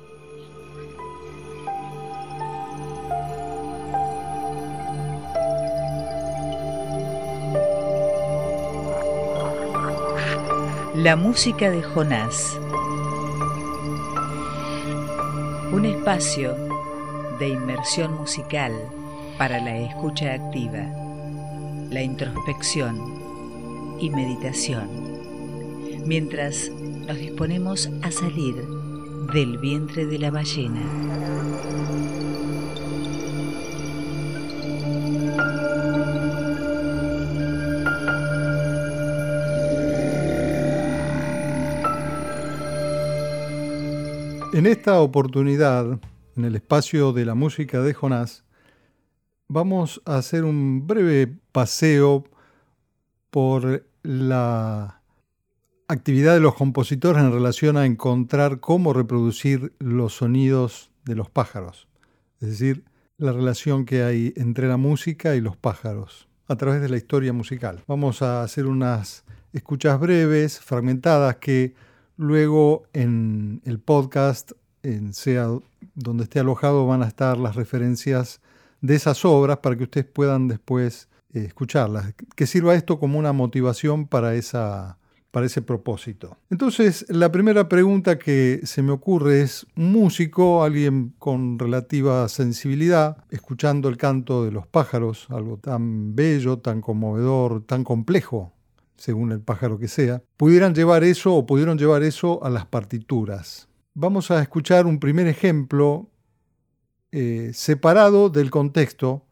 La 10.96 11.16
música 11.16 11.70
de 11.70 11.82
Jonás. 11.82 12.58
Un 15.72 15.86
espacio 15.86 16.54
de 17.38 17.48
inmersión 17.48 18.14
musical 18.16 18.72
para 19.38 19.60
la 19.60 19.78
escucha 19.78 20.34
activa, 20.34 20.99
la 21.90 22.02
introspección 22.02 23.96
y 23.98 24.10
meditación, 24.10 24.88
mientras 26.06 26.70
nos 26.70 27.18
disponemos 27.18 27.90
a 28.02 28.10
salir 28.12 28.54
del 29.32 29.58
vientre 29.58 30.06
de 30.06 30.18
la 30.18 30.30
ballena. 30.30 30.80
En 44.52 44.66
esta 44.66 45.00
oportunidad, 45.00 45.98
en 46.36 46.44
el 46.44 46.54
espacio 46.54 47.12
de 47.12 47.24
la 47.24 47.34
música 47.34 47.80
de 47.82 47.94
Jonás, 47.94 48.44
vamos 49.48 50.00
a 50.04 50.16
hacer 50.16 50.44
un 50.44 50.86
breve 50.86 51.39
paseo 51.52 52.24
por 53.30 53.86
la 54.02 55.00
actividad 55.88 56.34
de 56.34 56.40
los 56.40 56.54
compositores 56.54 57.22
en 57.22 57.32
relación 57.32 57.76
a 57.76 57.86
encontrar 57.86 58.60
cómo 58.60 58.92
reproducir 58.92 59.72
los 59.78 60.14
sonidos 60.14 60.90
de 61.04 61.16
los 61.16 61.30
pájaros, 61.30 61.88
es 62.40 62.50
decir, 62.50 62.84
la 63.18 63.32
relación 63.32 63.84
que 63.84 64.02
hay 64.02 64.32
entre 64.36 64.68
la 64.68 64.76
música 64.76 65.34
y 65.34 65.40
los 65.40 65.56
pájaros 65.56 66.28
a 66.48 66.56
través 66.56 66.80
de 66.80 66.88
la 66.88 66.96
historia 66.96 67.32
musical. 67.32 67.82
Vamos 67.86 68.22
a 68.22 68.42
hacer 68.42 68.66
unas 68.66 69.24
escuchas 69.52 70.00
breves, 70.00 70.58
fragmentadas, 70.58 71.36
que 71.36 71.74
luego 72.16 72.84
en 72.92 73.60
el 73.64 73.78
podcast, 73.78 74.52
en 74.82 75.12
sea 75.12 75.48
donde 75.94 76.24
esté 76.24 76.40
alojado, 76.40 76.86
van 76.86 77.02
a 77.02 77.08
estar 77.08 77.36
las 77.36 77.56
referencias 77.56 78.40
de 78.80 78.94
esas 78.94 79.24
obras 79.24 79.58
para 79.58 79.76
que 79.76 79.84
ustedes 79.84 80.06
puedan 80.06 80.48
después 80.48 81.09
escucharlas. 81.32 82.14
Que 82.34 82.46
sirva 82.46 82.74
esto 82.74 82.98
como 82.98 83.18
una 83.18 83.32
motivación 83.32 84.06
para, 84.06 84.34
esa, 84.34 84.98
para 85.30 85.46
ese 85.46 85.62
propósito. 85.62 86.36
Entonces, 86.50 87.06
la 87.08 87.30
primera 87.30 87.68
pregunta 87.68 88.18
que 88.18 88.60
se 88.64 88.82
me 88.82 88.92
ocurre 88.92 89.42
es, 89.42 89.66
un 89.76 89.92
músico, 89.92 90.64
alguien 90.64 91.14
con 91.18 91.58
relativa 91.58 92.28
sensibilidad, 92.28 93.24
escuchando 93.30 93.88
el 93.88 93.96
canto 93.96 94.44
de 94.44 94.52
los 94.52 94.66
pájaros, 94.66 95.26
algo 95.30 95.56
tan 95.58 96.14
bello, 96.14 96.58
tan 96.58 96.80
conmovedor, 96.80 97.64
tan 97.64 97.84
complejo, 97.84 98.52
según 98.96 99.32
el 99.32 99.40
pájaro 99.40 99.78
que 99.78 99.88
sea, 99.88 100.22
pudieran 100.36 100.74
llevar 100.74 101.04
eso 101.04 101.34
o 101.34 101.46
pudieron 101.46 101.78
llevar 101.78 102.02
eso 102.02 102.44
a 102.44 102.50
las 102.50 102.66
partituras. 102.66 103.68
Vamos 103.94 104.30
a 104.30 104.40
escuchar 104.42 104.86
un 104.86 105.00
primer 105.00 105.26
ejemplo 105.26 106.10
eh, 107.12 107.50
separado 107.54 108.30
del 108.30 108.50
contexto 108.50 109.24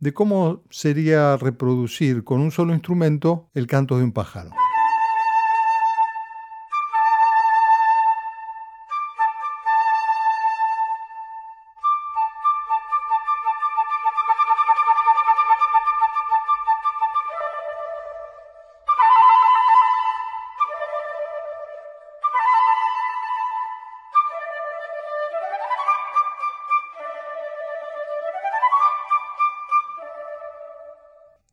de 0.00 0.14
cómo 0.14 0.62
sería 0.70 1.36
reproducir 1.36 2.24
con 2.24 2.40
un 2.40 2.50
solo 2.50 2.72
instrumento 2.72 3.48
el 3.54 3.66
canto 3.66 3.98
de 3.98 4.04
un 4.04 4.12
pájaro. 4.12 4.50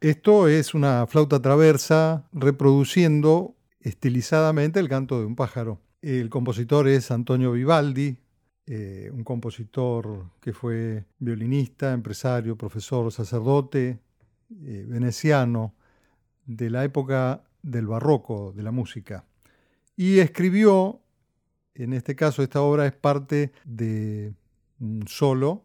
Esto 0.05 0.47
es 0.47 0.75
una 0.75 1.07
flauta 1.07 1.41
traversa 1.41 2.29
reproduciendo 2.31 3.55
estilizadamente 3.79 4.79
el 4.79 4.87
canto 4.87 5.19
de 5.19 5.25
un 5.25 5.35
pájaro. 5.35 5.81
El 5.99 6.29
compositor 6.29 6.87
es 6.87 7.09
Antonio 7.09 7.51
Vivaldi, 7.53 8.15
eh, 8.67 9.09
un 9.11 9.23
compositor 9.23 10.29
que 10.41 10.53
fue 10.53 11.05
violinista, 11.17 11.91
empresario, 11.91 12.55
profesor, 12.55 13.11
sacerdote, 13.11 13.97
eh, 14.63 14.85
veneciano, 14.87 15.73
de 16.45 16.69
la 16.69 16.83
época 16.83 17.43
del 17.63 17.87
barroco 17.87 18.53
de 18.55 18.61
la 18.61 18.69
música. 18.69 19.25
Y 19.95 20.19
escribió, 20.19 21.01
en 21.73 21.93
este 21.93 22.15
caso 22.15 22.43
esta 22.43 22.61
obra 22.61 22.85
es 22.85 22.93
parte 22.93 23.53
de 23.63 24.35
un 24.79 25.07
solo, 25.07 25.63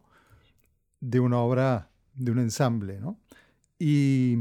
de 0.99 1.19
una 1.19 1.37
obra, 1.37 1.91
de 2.15 2.31
un 2.31 2.39
ensamble. 2.39 2.99
¿no? 2.99 3.19
Y 3.83 4.37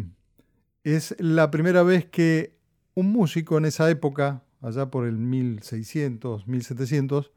es 0.85 1.16
la 1.18 1.50
primera 1.50 1.83
vez 1.83 2.05
que 2.05 2.59
un 2.92 3.11
músico 3.11 3.57
en 3.57 3.64
esa 3.64 3.88
época, 3.88 4.42
allá 4.61 4.90
por 4.90 5.07
el 5.07 5.16
1600, 5.16 6.46
1700, 6.46 7.33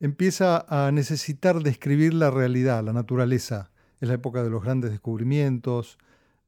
empieza 0.00 0.64
a 0.66 0.90
necesitar 0.92 1.62
describir 1.62 2.14
la 2.14 2.30
realidad, 2.30 2.82
la 2.82 2.94
naturaleza. 2.94 3.70
Es 4.00 4.08
la 4.08 4.14
época 4.14 4.42
de 4.42 4.48
los 4.48 4.64
grandes 4.64 4.92
descubrimientos, 4.92 5.98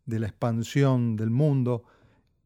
de 0.06 0.20
la 0.20 0.28
expansión 0.28 1.16
del 1.16 1.28
mundo, 1.28 1.84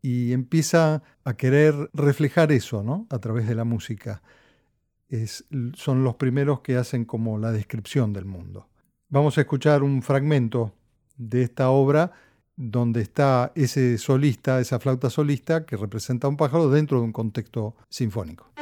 y 0.00 0.32
empieza 0.32 1.04
a 1.22 1.34
querer 1.34 1.90
reflejar 1.92 2.50
eso 2.50 2.82
¿no? 2.82 3.06
a 3.10 3.20
través 3.20 3.46
de 3.46 3.54
la 3.54 3.62
música. 3.62 4.20
Son 5.74 6.02
los 6.02 6.16
primeros 6.16 6.58
que 6.62 6.76
hacen 6.76 7.04
como 7.04 7.38
la 7.38 7.52
descripción 7.52 8.12
del 8.12 8.24
mundo. 8.24 8.66
Vamos 9.10 9.38
a 9.38 9.42
escuchar 9.42 9.84
un 9.84 10.02
fragmento 10.02 10.74
de 11.16 11.42
esta 11.42 11.70
obra 11.70 12.10
donde 12.56 13.00
está 13.00 13.52
ese 13.54 13.98
solista, 13.98 14.60
esa 14.60 14.78
flauta 14.78 15.10
solista 15.10 15.64
que 15.64 15.76
representa 15.76 16.26
a 16.26 16.30
un 16.30 16.36
pájaro 16.36 16.70
dentro 16.70 16.98
de 16.98 17.04
un 17.04 17.12
contexto 17.12 17.74
sinfónico. 17.88 18.52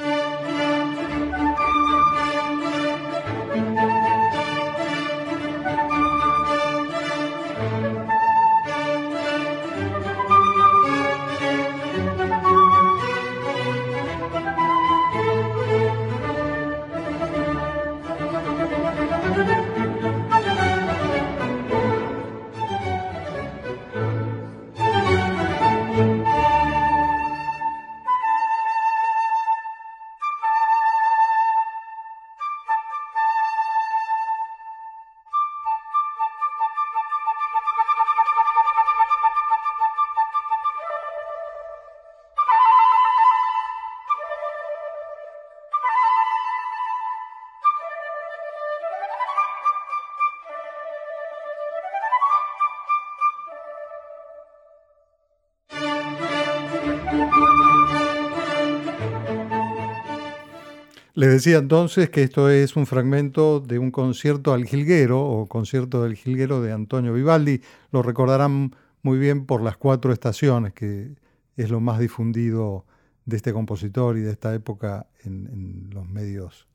Les 61.15 61.31
decía 61.31 61.59
entonces 61.59 62.11
que 62.11 62.23
esto 62.23 62.49
es 62.51 62.77
un 62.77 62.87
fragmento 62.87 63.61
de 63.61 63.79
un 63.79 63.91
concierto 63.91 64.53
al 64.53 64.65
Gilguero 64.65 65.21
o 65.21 65.47
concierto 65.47 66.03
del 66.03 66.17
Gilguero 66.17 66.63
de 66.63 66.73
Antonio 66.73 67.13
Vivaldi. 67.13 67.61
Lo 67.91 68.03
recordarán 68.03 68.75
muy 69.03 69.19
bien 69.19 69.47
por 69.47 69.63
las 69.63 69.77
cuatro 69.77 70.13
estaciones, 70.13 70.73
que 70.73 71.17
es 71.57 71.71
lo 71.71 71.81
más 71.81 71.99
difundido 71.99 72.85
de 73.25 73.37
este 73.37 73.53
compositor 73.53 74.19
y 74.19 74.21
de 74.21 74.31
esta 74.31 74.55
época 74.55 75.07
en, 75.25 75.91
los, 75.93 76.09
medios, 76.09 76.69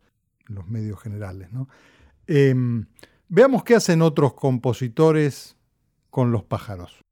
los 0.48 0.68
medios 0.68 1.00
generales. 1.00 1.52
¿no? 1.52 1.70
Eh, 2.28 2.54
veamos 3.30 3.64
qué 3.64 3.76
hacen 3.76 4.02
otros 4.02 4.34
compositores 4.34 5.56
con 6.10 6.32
los 6.32 6.44
pájaros. 6.44 7.05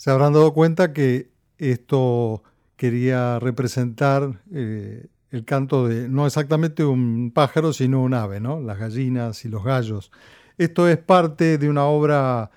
Se 0.00 0.10
habrán 0.10 0.32
dado 0.32 0.54
cuenta 0.54 0.94
que 0.94 1.28
esto 1.58 2.42
quería 2.76 3.38
representar 3.38 4.40
eh, 4.50 5.08
el 5.30 5.44
canto 5.44 5.86
de 5.88 6.08
no 6.08 6.26
exactamente 6.26 6.86
un 6.86 7.32
pájaro, 7.34 7.74
sino 7.74 8.00
un 8.02 8.14
ave, 8.14 8.40
¿no? 8.40 8.62
Las 8.62 8.78
gallinas 8.78 9.44
y 9.44 9.50
los 9.50 9.62
gallos. 9.62 10.10
Esto 10.56 10.88
es 10.88 10.96
parte 10.96 11.58
de 11.58 11.68
una 11.68 11.84
obra 11.84 12.50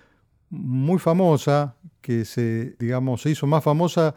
muy 0.49 0.99
famosa 0.99 1.75
que 1.99 2.23
se, 2.23 2.77
digamos, 2.79 3.23
se 3.23 3.31
hizo 3.31 3.45
más 3.45 3.61
famosa 3.61 4.15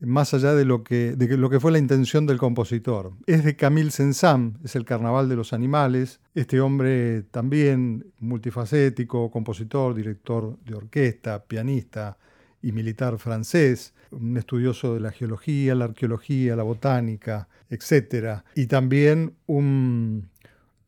más 0.00 0.32
allá 0.34 0.54
de 0.54 0.64
lo 0.64 0.82
que, 0.82 1.14
de 1.16 1.36
lo 1.36 1.50
que 1.50 1.60
fue 1.60 1.72
la 1.72 1.78
intención 1.78 2.26
del 2.26 2.38
compositor. 2.38 3.12
Es 3.26 3.44
de 3.44 3.56
Camille 3.56 3.90
Saint-Saëns, 3.90 4.56
es 4.64 4.76
el 4.76 4.84
Carnaval 4.84 5.28
de 5.28 5.36
los 5.36 5.52
Animales. 5.52 6.20
Este 6.34 6.60
hombre 6.60 7.22
también 7.30 8.06
multifacético, 8.18 9.30
compositor, 9.30 9.94
director 9.94 10.58
de 10.64 10.74
orquesta, 10.74 11.44
pianista 11.44 12.16
y 12.62 12.72
militar 12.72 13.18
francés, 13.18 13.94
un 14.10 14.36
estudioso 14.36 14.94
de 14.94 15.00
la 15.00 15.12
geología, 15.12 15.74
la 15.74 15.86
arqueología, 15.86 16.56
la 16.56 16.62
botánica, 16.62 17.48
etc. 17.68 18.42
Y 18.54 18.66
también 18.66 19.34
un, 19.46 20.28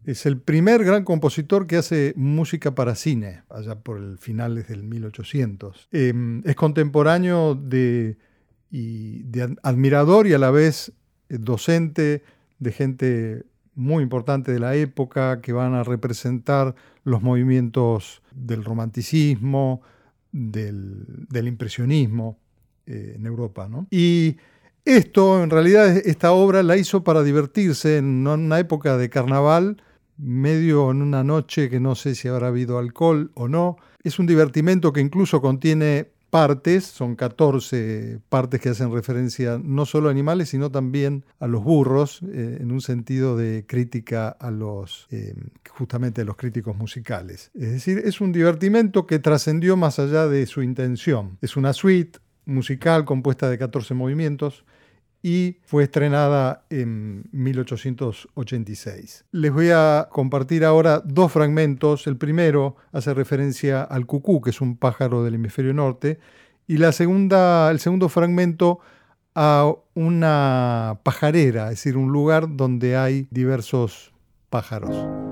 es 0.04 0.26
el 0.26 0.38
primer 0.38 0.84
gran 0.84 1.04
compositor 1.04 1.66
que 1.66 1.76
hace 1.76 2.12
música 2.16 2.74
para 2.74 2.94
cine, 2.94 3.42
allá 3.48 3.76
por 3.76 3.98
el 3.98 4.18
finales 4.18 4.68
del 4.68 4.82
1800. 4.82 5.88
Eh, 5.92 6.12
es 6.44 6.56
contemporáneo 6.56 7.54
de 7.54 8.16
y 8.72 9.22
de 9.24 9.54
admirador 9.62 10.26
y 10.26 10.32
a 10.32 10.38
la 10.38 10.50
vez 10.50 10.92
eh, 11.28 11.36
docente 11.38 12.24
de 12.58 12.72
gente 12.72 13.44
muy 13.74 14.02
importante 14.02 14.50
de 14.50 14.58
la 14.58 14.74
época 14.74 15.40
que 15.40 15.52
van 15.52 15.74
a 15.74 15.84
representar 15.84 16.74
los 17.04 17.22
movimientos 17.22 18.22
del 18.34 18.64
romanticismo, 18.64 19.82
del, 20.30 21.28
impresionismo 21.46 22.38
eh, 22.86 23.14
en 23.16 23.26
Europa. 23.26 23.68
¿no? 23.68 23.86
Y 23.90 24.36
esto, 24.84 25.42
en 25.42 25.50
realidad, 25.50 25.96
esta 25.96 26.32
obra 26.32 26.62
la 26.62 26.76
hizo 26.76 27.04
para 27.04 27.22
divertirse 27.22 27.98
en 27.98 28.26
una 28.26 28.58
época 28.58 28.96
de 28.96 29.10
carnaval, 29.10 29.82
medio 30.16 30.90
en 30.90 31.02
una 31.02 31.24
noche 31.24 31.68
que 31.68 31.80
no 31.80 31.94
sé 31.94 32.14
si 32.14 32.28
habrá 32.28 32.48
habido 32.48 32.78
alcohol 32.78 33.30
o 33.34 33.48
no. 33.48 33.76
Es 34.02 34.18
un 34.18 34.26
divertimento 34.26 34.92
que 34.92 35.00
incluso 35.00 35.40
contiene 35.40 36.10
partes, 36.32 36.84
son 36.84 37.14
14 37.14 38.18
partes 38.30 38.58
que 38.58 38.70
hacen 38.70 38.90
referencia 38.90 39.60
no 39.62 39.84
solo 39.84 40.08
a 40.08 40.12
animales, 40.12 40.48
sino 40.48 40.70
también 40.70 41.26
a 41.38 41.46
los 41.46 41.62
burros, 41.62 42.22
eh, 42.22 42.56
en 42.58 42.72
un 42.72 42.80
sentido 42.80 43.36
de 43.36 43.66
crítica 43.68 44.30
a 44.30 44.50
los, 44.50 45.08
eh, 45.10 45.34
justamente 45.68 46.22
a 46.22 46.24
los 46.24 46.36
críticos 46.36 46.74
musicales. 46.74 47.50
Es 47.54 47.72
decir, 47.72 48.00
es 48.06 48.22
un 48.22 48.32
divertimento 48.32 49.06
que 49.06 49.18
trascendió 49.18 49.76
más 49.76 49.98
allá 49.98 50.26
de 50.26 50.46
su 50.46 50.62
intención. 50.62 51.36
Es 51.42 51.58
una 51.58 51.74
suite 51.74 52.20
musical 52.46 53.04
compuesta 53.04 53.50
de 53.50 53.58
14 53.58 53.92
movimientos 53.92 54.64
y 55.22 55.58
fue 55.62 55.84
estrenada 55.84 56.64
en 56.68 57.24
1886. 57.30 59.24
Les 59.30 59.52
voy 59.52 59.70
a 59.70 60.08
compartir 60.10 60.64
ahora 60.64 61.00
dos 61.04 61.30
fragmentos. 61.30 62.08
El 62.08 62.16
primero 62.16 62.76
hace 62.90 63.14
referencia 63.14 63.82
al 63.82 64.06
cucú, 64.06 64.40
que 64.40 64.50
es 64.50 64.60
un 64.60 64.76
pájaro 64.76 65.22
del 65.22 65.36
hemisferio 65.36 65.72
norte, 65.72 66.18
y 66.66 66.78
la 66.78 66.90
segunda, 66.92 67.70
el 67.70 67.78
segundo 67.78 68.08
fragmento 68.08 68.80
a 69.34 69.72
una 69.94 70.98
pajarera, 71.04 71.64
es 71.64 71.70
decir, 71.70 71.96
un 71.96 72.12
lugar 72.12 72.56
donde 72.56 72.96
hay 72.96 73.28
diversos 73.30 74.12
pájaros. 74.50 75.31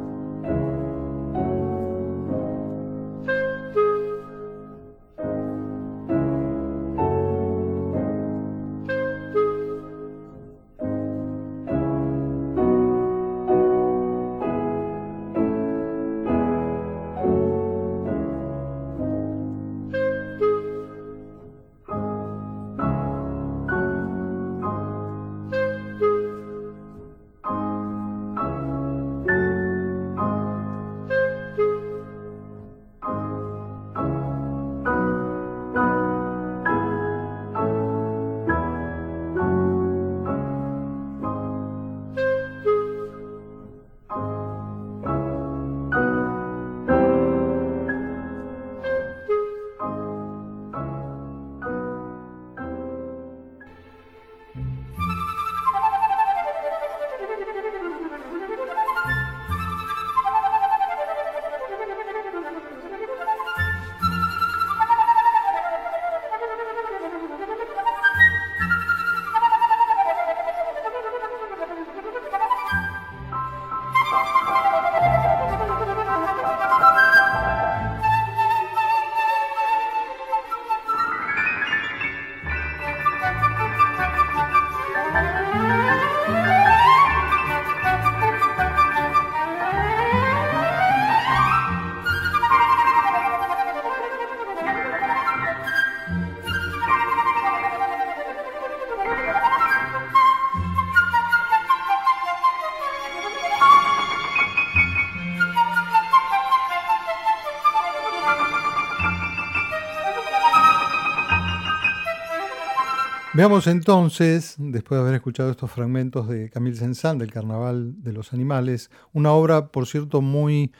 Veamos 113.40 113.66
entonces, 113.68 114.56
después 114.58 114.98
de 114.98 115.02
haber 115.02 115.14
escuchado 115.14 115.50
estos 115.50 115.70
fragmentos 115.70 116.28
de 116.28 116.50
Camille 116.50 116.76
Saint-Saëns 116.76 117.20
del 117.20 117.32
Carnaval 117.32 117.94
de 118.02 118.12
los 118.12 118.34
Animales, 118.34 118.90
una 119.14 119.32
obra, 119.32 119.68
por 119.68 119.86
cierto, 119.86 120.20
muy 120.20 120.72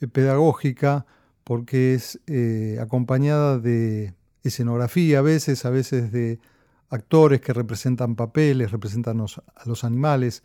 eh, 0.00 0.08
pedagógica, 0.08 1.04
porque 1.44 1.92
es 1.92 2.18
eh, 2.26 2.78
acompañada 2.80 3.58
de 3.58 4.14
escenografía 4.42 5.18
a 5.18 5.20
veces, 5.20 5.66
a 5.66 5.68
veces 5.68 6.10
de 6.10 6.40
actores 6.88 7.42
que 7.42 7.52
representan 7.52 8.16
papeles, 8.16 8.70
representan 8.70 9.20
a 9.20 9.64
los 9.66 9.84
animales. 9.84 10.42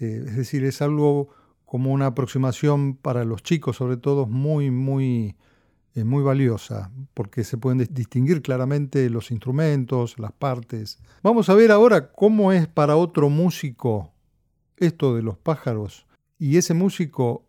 Eh, 0.00 0.24
es 0.26 0.36
decir, 0.36 0.62
es 0.64 0.82
algo 0.82 1.30
como 1.64 1.90
una 1.90 2.04
aproximación 2.04 2.96
para 2.96 3.24
los 3.24 3.42
chicos, 3.42 3.76
sobre 3.76 3.96
todo, 3.96 4.26
muy, 4.26 4.70
muy, 4.70 5.36
eh, 5.98 6.04
muy 6.04 6.22
valiosa, 6.22 6.90
porque 7.14 7.44
se 7.44 7.56
pueden 7.56 7.80
dis- 7.80 7.88
distinguir 7.88 8.42
claramente 8.42 9.10
los 9.10 9.30
instrumentos, 9.30 10.18
las 10.18 10.32
partes. 10.32 10.98
Vamos 11.22 11.48
a 11.48 11.54
ver 11.54 11.70
ahora 11.70 12.12
cómo 12.12 12.52
es 12.52 12.66
para 12.68 12.96
otro 12.96 13.28
músico 13.30 14.12
esto 14.76 15.14
de 15.16 15.22
los 15.22 15.36
pájaros. 15.36 16.06
Y 16.38 16.56
ese 16.56 16.72
músico 16.74 17.44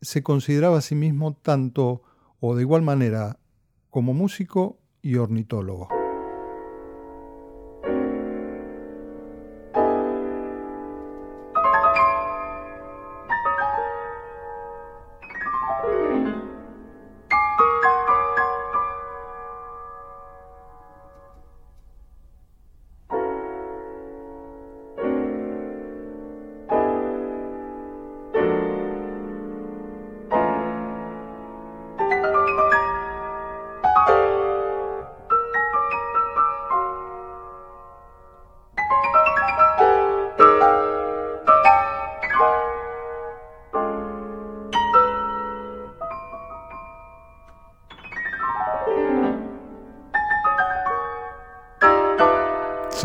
se 0.00 0.22
consideraba 0.22 0.78
a 0.78 0.82
sí 0.82 0.94
mismo 0.94 1.34
tanto 1.34 2.02
o 2.40 2.54
de 2.54 2.62
igual 2.62 2.82
manera 2.82 3.38
como 3.90 4.14
músico 4.14 4.78
y 5.02 5.16
ornitólogo. 5.16 5.88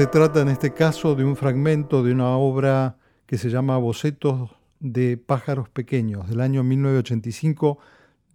Se 0.03 0.09
trata 0.09 0.41
en 0.41 0.49
este 0.49 0.73
caso 0.73 1.15
de 1.15 1.23
un 1.23 1.37
fragmento 1.37 2.03
de 2.03 2.11
una 2.11 2.35
obra 2.35 2.97
que 3.25 3.37
se 3.37 3.49
llama 3.49 3.77
Bocetos 3.77 4.51
de 4.81 5.15
pájaros 5.15 5.69
pequeños 5.69 6.27
del 6.27 6.41
año 6.41 6.61
1985 6.61 7.77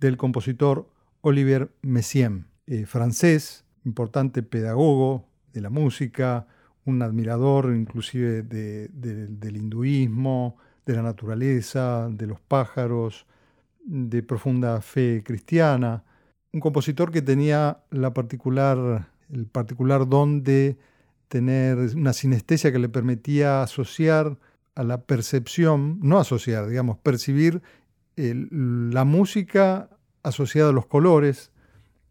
del 0.01 0.16
compositor 0.16 0.89
Olivier 1.21 1.71
Messiaen, 1.83 2.47
eh, 2.66 2.87
francés, 2.87 3.66
importante 3.85 4.43
pedagogo 4.43 5.27
de 5.53 5.61
la 5.61 5.69
música, 5.69 6.47
un 6.87 7.03
admirador 7.03 7.75
inclusive 7.77 8.43
de- 8.45 8.89
de- 8.89 9.27
del 9.27 9.59
hinduismo, 9.59 10.57
de 10.87 10.95
la 10.97 11.03
naturaleza, 11.03 12.09
de 12.11 12.29
los 12.29 12.41
pájaros, 12.41 13.27
de 13.85 14.23
profunda 14.23 14.81
fe 14.81 15.23
cristiana, 15.23 16.03
un 16.51 16.61
compositor 16.61 17.11
que 17.12 17.21
tenía 17.21 17.83
la 17.91 18.14
particular, 18.14 19.11
el 19.31 19.45
particular 19.45 20.09
don 20.09 20.43
de 20.43 20.79
tener 21.29 21.79
una 21.97 22.12
sinestesia 22.12 22.72
que 22.72 22.79
le 22.79 22.89
permitía 22.89 23.62
asociar 23.62 24.39
a 24.74 24.83
la 24.83 25.03
percepción, 25.03 25.99
no 26.03 26.18
asociar, 26.18 26.68
digamos, 26.68 26.99
percibir 26.99 27.62
la 28.16 29.05
música 29.05 29.91
asociada 30.22 30.70
a 30.70 30.72
los 30.72 30.87
colores, 30.87 31.53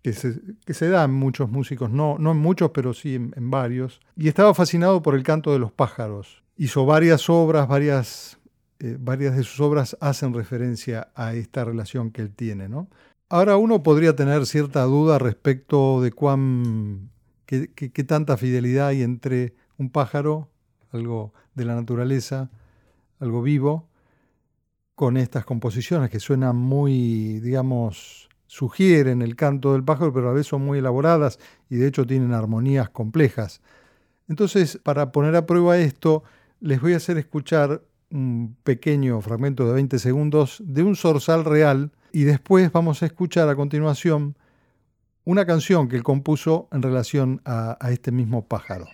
que 0.01 0.13
se, 0.13 0.39
que 0.65 0.73
se 0.73 0.89
da 0.89 1.03
en 1.03 1.11
muchos 1.11 1.49
músicos, 1.49 1.89
no, 1.89 2.17
no 2.17 2.31
en 2.31 2.37
muchos, 2.37 2.71
pero 2.71 2.93
sí 2.93 3.15
en, 3.15 3.33
en 3.35 3.51
varios. 3.51 3.99
Y 4.15 4.27
estaba 4.27 4.53
fascinado 4.53 5.01
por 5.01 5.15
el 5.15 5.23
canto 5.23 5.51
de 5.51 5.59
los 5.59 5.71
pájaros. 5.71 6.43
Hizo 6.55 6.85
varias 6.85 7.29
obras, 7.29 7.67
varias, 7.67 8.39
eh, 8.79 8.97
varias 8.99 9.35
de 9.35 9.43
sus 9.43 9.59
obras 9.59 9.97
hacen 9.99 10.33
referencia 10.33 11.09
a 11.15 11.33
esta 11.33 11.65
relación 11.65 12.11
que 12.11 12.21
él 12.21 12.33
tiene. 12.33 12.69
¿no? 12.69 12.87
Ahora 13.29 13.57
uno 13.57 13.83
podría 13.83 14.15
tener 14.15 14.45
cierta 14.45 14.83
duda 14.83 15.19
respecto 15.19 16.01
de 16.01 16.11
cuán, 16.11 17.09
qué, 17.47 18.03
tanta 18.03 18.37
fidelidad 18.37 18.89
hay 18.89 19.01
entre 19.01 19.55
un 19.77 19.89
pájaro, 19.89 20.49
algo 20.91 21.33
de 21.55 21.65
la 21.65 21.75
naturaleza, 21.75 22.51
algo 23.19 23.41
vivo, 23.41 23.87
con 24.93 25.17
estas 25.17 25.45
composiciones 25.45 26.09
que 26.09 26.19
suenan 26.19 26.55
muy, 26.55 27.39
digamos, 27.39 28.29
sugieren 28.47 29.21
el 29.21 29.35
canto 29.35 29.73
del 29.73 29.83
pájaro, 29.83 30.13
pero 30.13 30.29
a 30.29 30.33
veces 30.33 30.47
son 30.47 30.63
muy 30.63 30.79
elaboradas 30.79 31.39
y 31.69 31.77
de 31.77 31.87
hecho 31.87 32.05
tienen 32.05 32.33
armonías 32.33 32.89
complejas. 32.89 33.61
Entonces, 34.27 34.79
para 34.83 35.11
poner 35.11 35.35
a 35.35 35.45
prueba 35.45 35.77
esto, 35.77 36.23
les 36.59 36.81
voy 36.81 36.93
a 36.93 36.97
hacer 36.97 37.17
escuchar 37.17 37.81
un 38.09 38.57
pequeño 38.63 39.21
fragmento 39.21 39.67
de 39.67 39.73
20 39.73 39.99
segundos 39.99 40.61
de 40.65 40.83
un 40.83 40.95
zorzal 40.95 41.45
real 41.45 41.91
y 42.11 42.23
después 42.23 42.71
vamos 42.71 43.03
a 43.03 43.05
escuchar 43.05 43.47
a 43.49 43.55
continuación 43.55 44.35
una 45.27 45.45
canción 45.45 45.89
que 45.89 45.97
él 45.97 46.03
compuso 46.03 46.69
en 46.71 46.81
relación 46.81 47.41
a, 47.43 47.77
a 47.85 47.91
este 47.91 48.13
mismo 48.13 48.45
pájaro. 48.45 48.85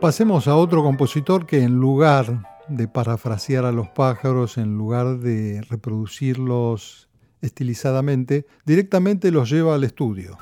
Pasemos 0.00 0.48
a 0.48 0.56
otro 0.56 0.82
compositor 0.82 1.44
que 1.44 1.62
en 1.62 1.74
lugar 1.74 2.42
de 2.68 2.88
parafrasear 2.88 3.66
a 3.66 3.72
los 3.72 3.88
pájaros, 3.88 4.56
en 4.56 4.78
lugar 4.78 5.18
de 5.18 5.60
reproducirlos 5.68 7.10
estilizadamente, 7.42 8.46
directamente 8.64 9.30
los 9.30 9.50
lleva 9.50 9.74
al 9.74 9.84
estudio. 9.84 10.38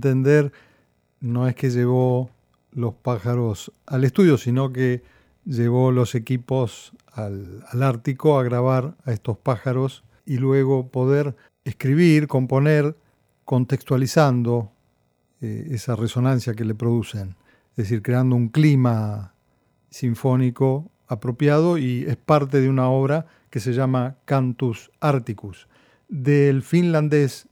Entender, 0.00 0.52
no 1.20 1.46
es 1.46 1.54
que 1.54 1.68
llevó 1.68 2.30
los 2.72 2.94
pájaros 2.94 3.70
al 3.86 4.04
estudio, 4.04 4.38
sino 4.38 4.72
que 4.72 5.02
llevó 5.44 5.92
los 5.92 6.14
equipos 6.14 6.92
al, 7.12 7.64
Ártico 7.82 8.38
a 8.38 8.42
grabar 8.42 8.94
a 9.04 9.12
estos 9.12 9.36
pájaros 9.36 10.04
y 10.24 10.38
luego 10.38 10.88
poder 10.88 11.36
escribir, 11.64 12.28
componer, 12.28 12.96
contextualizando 13.44 14.72
eh, 15.42 15.68
esa 15.72 15.96
resonancia 15.96 16.54
que 16.54 16.64
le 16.64 16.74
producen, 16.74 17.36
es 17.72 17.84
decir, 17.84 18.02
creando 18.02 18.36
un 18.36 18.48
clima 18.48 19.34
sinfónico 19.90 20.90
apropiado 21.08 21.76
y 21.76 22.04
es 22.04 22.16
parte 22.16 22.60
de 22.62 22.70
una 22.70 22.88
obra 22.88 23.26
que 23.50 23.60
se 23.60 23.72
llama 23.74 24.16
Cantus 24.24 24.90
Articus, 25.00 25.68
del 26.08 26.62
finlandés 26.62 27.48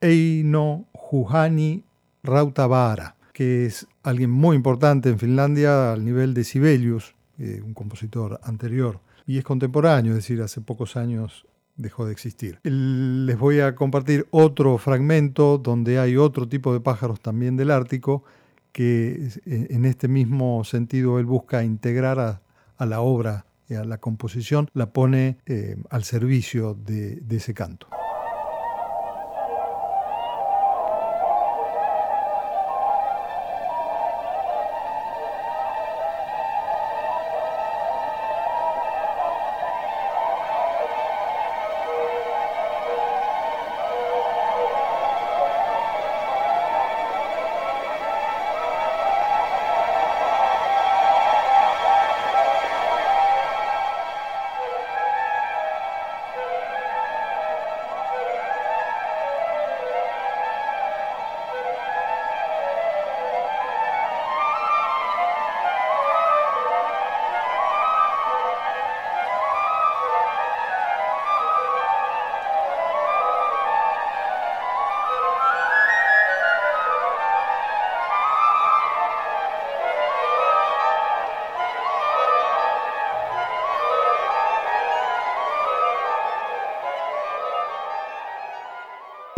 Eino 0.00 0.86
Juhani 1.10 1.82
Rautavaara, 2.22 3.16
que 3.32 3.64
es 3.64 3.86
alguien 4.02 4.30
muy 4.30 4.56
importante 4.56 5.08
en 5.08 5.18
Finlandia 5.18 5.92
al 5.94 6.04
nivel 6.04 6.34
de 6.34 6.44
Sibelius, 6.44 7.14
eh, 7.38 7.62
un 7.64 7.72
compositor 7.72 8.38
anterior, 8.42 9.00
y 9.26 9.38
es 9.38 9.44
contemporáneo, 9.44 10.12
es 10.12 10.16
decir, 10.18 10.42
hace 10.42 10.60
pocos 10.60 10.96
años 10.98 11.46
dejó 11.76 12.04
de 12.04 12.12
existir. 12.12 12.58
Les 12.62 13.38
voy 13.38 13.60
a 13.60 13.74
compartir 13.74 14.26
otro 14.32 14.76
fragmento 14.76 15.56
donde 15.56 15.98
hay 15.98 16.18
otro 16.18 16.46
tipo 16.46 16.74
de 16.74 16.80
pájaros 16.80 17.20
también 17.20 17.56
del 17.56 17.70
Ártico, 17.70 18.24
que 18.72 19.24
es- 19.26 19.40
en 19.46 19.86
este 19.86 20.08
mismo 20.08 20.62
sentido 20.64 21.18
él 21.18 21.24
busca 21.24 21.64
integrar 21.64 22.18
a, 22.20 22.42
a 22.76 22.84
la 22.84 23.00
obra 23.00 23.46
y 23.66 23.74
a 23.74 23.84
la 23.84 23.96
composición, 23.96 24.68
la 24.74 24.90
pone 24.92 25.38
eh, 25.46 25.76
al 25.88 26.04
servicio 26.04 26.74
de 26.74 27.22
ese 27.30 27.54
canto. 27.54 27.86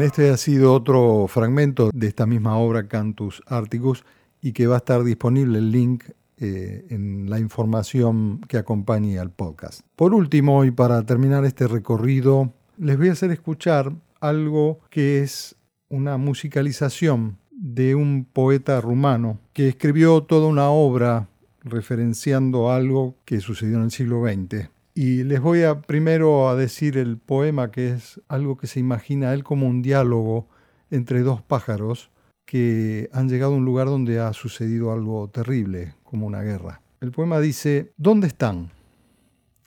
Este 0.02 0.30
ha 0.30 0.36
sido 0.38 0.72
otro 0.72 1.26
fragmento 1.28 1.90
de 1.92 2.06
esta 2.06 2.24
misma 2.24 2.56
obra 2.56 2.88
Cantus 2.88 3.42
Articus 3.46 4.04
y 4.40 4.52
que 4.52 4.66
va 4.66 4.76
a 4.76 4.78
estar 4.78 5.04
disponible 5.04 5.58
el 5.58 5.70
link 5.70 6.04
eh, 6.38 6.86
en 6.88 7.28
la 7.28 7.38
información 7.38 8.40
que 8.48 8.56
acompañe 8.56 9.18
al 9.18 9.30
podcast. 9.30 9.82
Por 9.96 10.14
último, 10.14 10.64
y 10.64 10.70
para 10.70 11.04
terminar 11.04 11.44
este 11.44 11.68
recorrido, 11.68 12.50
les 12.78 12.96
voy 12.96 13.08
a 13.08 13.12
hacer 13.12 13.30
escuchar 13.30 13.92
algo 14.20 14.80
que 14.88 15.20
es 15.20 15.56
una 15.90 16.16
musicalización 16.16 17.36
de 17.50 17.94
un 17.94 18.24
poeta 18.24 18.80
rumano 18.80 19.38
que 19.52 19.68
escribió 19.68 20.22
toda 20.22 20.46
una 20.46 20.70
obra 20.70 21.28
referenciando 21.62 22.70
algo 22.70 23.16
que 23.26 23.40
sucedió 23.40 23.76
en 23.76 23.84
el 23.84 23.90
siglo 23.90 24.22
XX. 24.26 24.70
Y 24.94 25.24
les 25.24 25.40
voy 25.40 25.62
a 25.62 25.82
primero 25.82 26.48
a 26.48 26.56
decir 26.56 26.96
el 26.98 27.16
poema 27.16 27.70
que 27.70 27.90
es 27.90 28.20
algo 28.28 28.56
que 28.56 28.66
se 28.66 28.80
imagina 28.80 29.32
él 29.32 29.44
como 29.44 29.66
un 29.66 29.82
diálogo 29.82 30.48
entre 30.90 31.20
dos 31.20 31.42
pájaros 31.42 32.10
que 32.44 33.08
han 33.12 33.28
llegado 33.28 33.54
a 33.54 33.56
un 33.56 33.64
lugar 33.64 33.86
donde 33.86 34.18
ha 34.18 34.32
sucedido 34.32 34.92
algo 34.92 35.28
terrible, 35.28 35.94
como 36.02 36.26
una 36.26 36.42
guerra. 36.42 36.82
El 37.00 37.12
poema 37.12 37.38
dice, 37.38 37.92
¿dónde 37.96 38.26
están? 38.26 38.72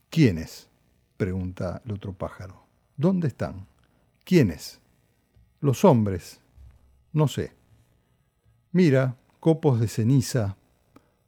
¿Quiénes? 0.09 0.69
pregunta 1.15 1.81
el 1.85 1.93
otro 1.93 2.11
pájaro. 2.11 2.67
¿Dónde 2.97 3.29
están? 3.29 3.65
¿Quiénes? 4.25 4.81
Los 5.61 5.85
hombres. 5.85 6.41
No 7.13 7.29
sé. 7.29 7.53
Mira, 8.73 9.15
copos 9.39 9.79
de 9.79 9.87
ceniza. 9.87 10.57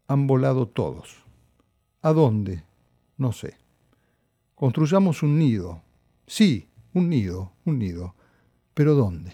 Han 0.08 0.28
volado 0.28 0.68
todos. 0.68 1.24
¿A 2.02 2.12
dónde? 2.12 2.64
No 3.18 3.32
sé. 3.32 3.56
Construyamos 4.56 5.22
un 5.22 5.38
nido. 5.38 5.82
Sí, 6.28 6.70
un 6.94 7.10
nido, 7.10 7.52
un 7.66 7.78
nido. 7.78 8.16
¿Pero 8.74 8.96
dónde? 8.96 9.34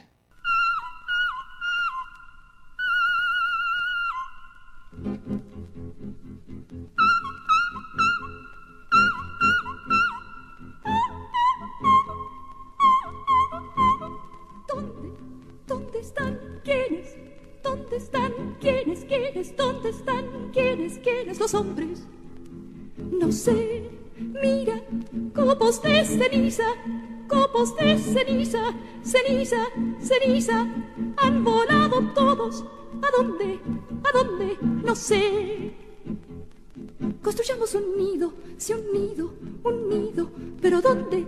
Copos 25.72 25.84
de 25.84 26.04
ceniza, 26.04 26.64
copos 27.30 27.76
de 27.78 27.98
ceniza, 27.98 28.74
ceniza, 29.04 29.70
ceniza. 30.02 30.68
Han 31.16 31.46
volado 31.46 32.02
todos. 32.14 32.66
¿A 33.02 33.08
dónde? 33.16 33.58
¿A 34.04 34.18
dónde? 34.18 34.58
No 34.62 34.94
sé. 34.94 35.72
Construyamos 37.24 37.74
un 37.76 37.98
nido, 37.98 38.34
sí, 38.58 38.74
un 38.74 38.92
nido, 38.92 39.34
un 39.64 39.88
nido. 39.88 40.30
Pero 40.62 40.82
¿dónde? 40.82 41.26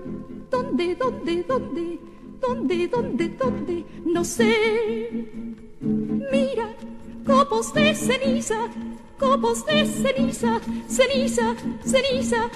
¿Dónde? 0.52 0.96
¿Dónde? 0.96 1.44
¿Dónde? 1.48 2.00
¿Dónde? 2.42 2.88
¿Dónde? 2.90 3.30
¿Dónde? 3.30 3.86
No 4.06 4.26
sé. 4.26 5.26
Mira, 5.80 6.76
copos 7.26 7.74
de 7.74 7.96
ceniza, 7.96 8.70
copos 9.24 9.66
de 9.66 9.86
ceniza, 9.86 10.60
ceniza, 10.90 11.56
ceniza. 11.86 12.50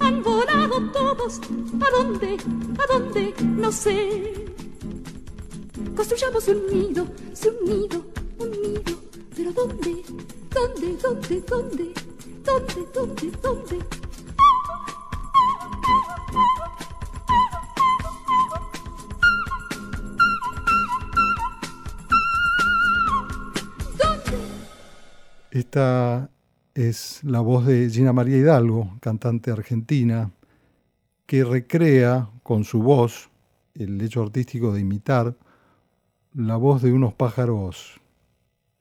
Han 0.00 0.22
volado 0.22 0.76
todos. 0.92 1.40
¿A 1.80 1.88
dónde? 1.96 2.36
¿A 2.78 2.92
dónde? 2.92 3.34
No 3.40 3.72
sé. 3.72 4.34
Construyamos 5.96 6.46
un 6.48 6.60
nido, 6.66 7.06
un 7.48 7.56
nido, 7.68 8.04
un 8.38 8.50
nido. 8.62 8.94
Pero. 9.34 9.50
¿Dónde? 9.52 9.94
¿Dónde? 10.54 10.88
¿Dónde? 11.02 11.40
¿Dónde? 11.50 11.94
¿Dónde? 12.44 12.80
¿Dónde? 12.94 13.30
¿Dónde? 13.42 13.78
Esta 25.50 26.30
es 26.74 27.24
la 27.24 27.40
voz 27.40 27.66
de 27.66 27.90
Gina 27.90 28.12
María 28.12 28.36
Hidalgo, 28.36 28.96
cantante 29.00 29.50
argentina, 29.50 30.30
que 31.26 31.42
recrea 31.42 32.30
con 32.44 32.62
su 32.62 32.80
voz 32.80 33.30
el 33.74 34.00
hecho 34.00 34.22
artístico 34.22 34.72
de 34.72 34.80
imitar 34.80 35.36
la 36.34 36.56
voz 36.56 36.82
de 36.82 36.92
unos 36.92 37.14
pájaros, 37.14 38.00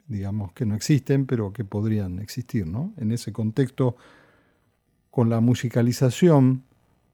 digamos, 0.08 0.52
que 0.54 0.68
no 0.68 0.76
existen, 0.76 1.26
pero 1.26 1.54
que 1.54 1.66
podrían 1.66 2.20
existir, 2.20 2.68
¿no? 2.68 2.94
En 2.98 3.12
ese 3.12 3.34
contexto, 3.34 3.96
con 5.10 5.28
la 5.32 5.40
musicalización 5.40 6.64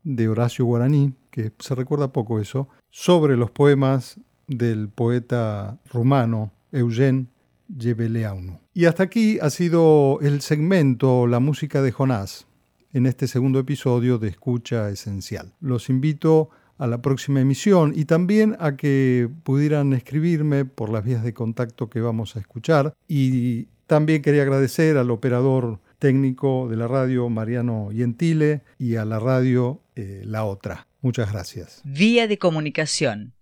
de 0.03 0.27
Horacio 0.27 0.65
Guaraní, 0.65 1.13
que 1.31 1.53
se 1.59 1.75
recuerda 1.75 2.11
poco 2.11 2.41
eso, 2.41 2.67
sobre 2.89 3.37
los 3.37 3.51
poemas 3.51 4.19
del 4.47 4.89
poeta 4.89 5.79
rumano 5.93 6.51
Eugen 6.73 7.29
Gebeleanu. 7.77 8.59
Y 8.73 8.85
hasta 8.85 9.03
aquí 9.03 9.39
ha 9.41 9.49
sido 9.49 10.19
el 10.21 10.41
segmento 10.41 11.27
La 11.27 11.39
música 11.39 11.81
de 11.81 11.91
Jonás 11.91 12.47
en 12.93 13.05
este 13.05 13.27
segundo 13.27 13.59
episodio 13.59 14.17
de 14.17 14.29
Escucha 14.29 14.89
Esencial. 14.89 15.53
Los 15.59 15.89
invito 15.89 16.49
a 16.77 16.87
la 16.87 17.01
próxima 17.01 17.41
emisión 17.41 17.93
y 17.95 18.05
también 18.05 18.55
a 18.59 18.75
que 18.75 19.29
pudieran 19.43 19.93
escribirme 19.93 20.65
por 20.65 20.89
las 20.89 21.03
vías 21.03 21.23
de 21.23 21.33
contacto 21.33 21.89
que 21.89 22.01
vamos 22.01 22.35
a 22.35 22.39
escuchar. 22.39 22.93
Y 23.07 23.67
también 23.87 24.21
quería 24.21 24.43
agradecer 24.43 24.97
al 24.97 25.11
operador 25.11 25.79
técnico 25.99 26.67
de 26.69 26.77
la 26.77 26.87
radio, 26.87 27.29
Mariano 27.29 27.89
Gentile, 27.93 28.61
y 28.77 28.95
a 28.95 29.05
la 29.05 29.19
radio 29.19 29.81
eh, 29.95 30.21
La 30.25 30.43
Otra. 30.45 30.87
Muchas 31.01 31.31
gracias. 31.31 31.81
Vía 31.83 32.27
de 32.27 32.37
comunicación. 32.37 33.33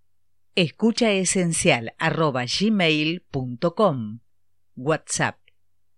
Escucha 0.55 1.11
esencial 1.11 1.95
arroba 1.97 2.45
gmail.com. 2.45 4.19
WhatsApp 4.75 5.39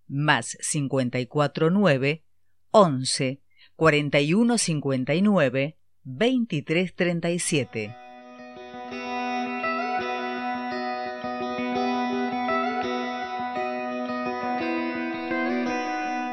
más 0.08 0.56
549 0.70 2.24
11 2.70 3.42
4159 3.76 5.76
2337. 6.04 7.96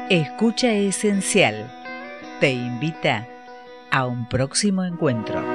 Escucha 0.08 0.72
Esencial 0.72 1.70
te 2.40 2.52
invita 2.52 3.28
a 3.90 4.06
un 4.06 4.26
próximo 4.28 4.84
encuentro. 4.84 5.53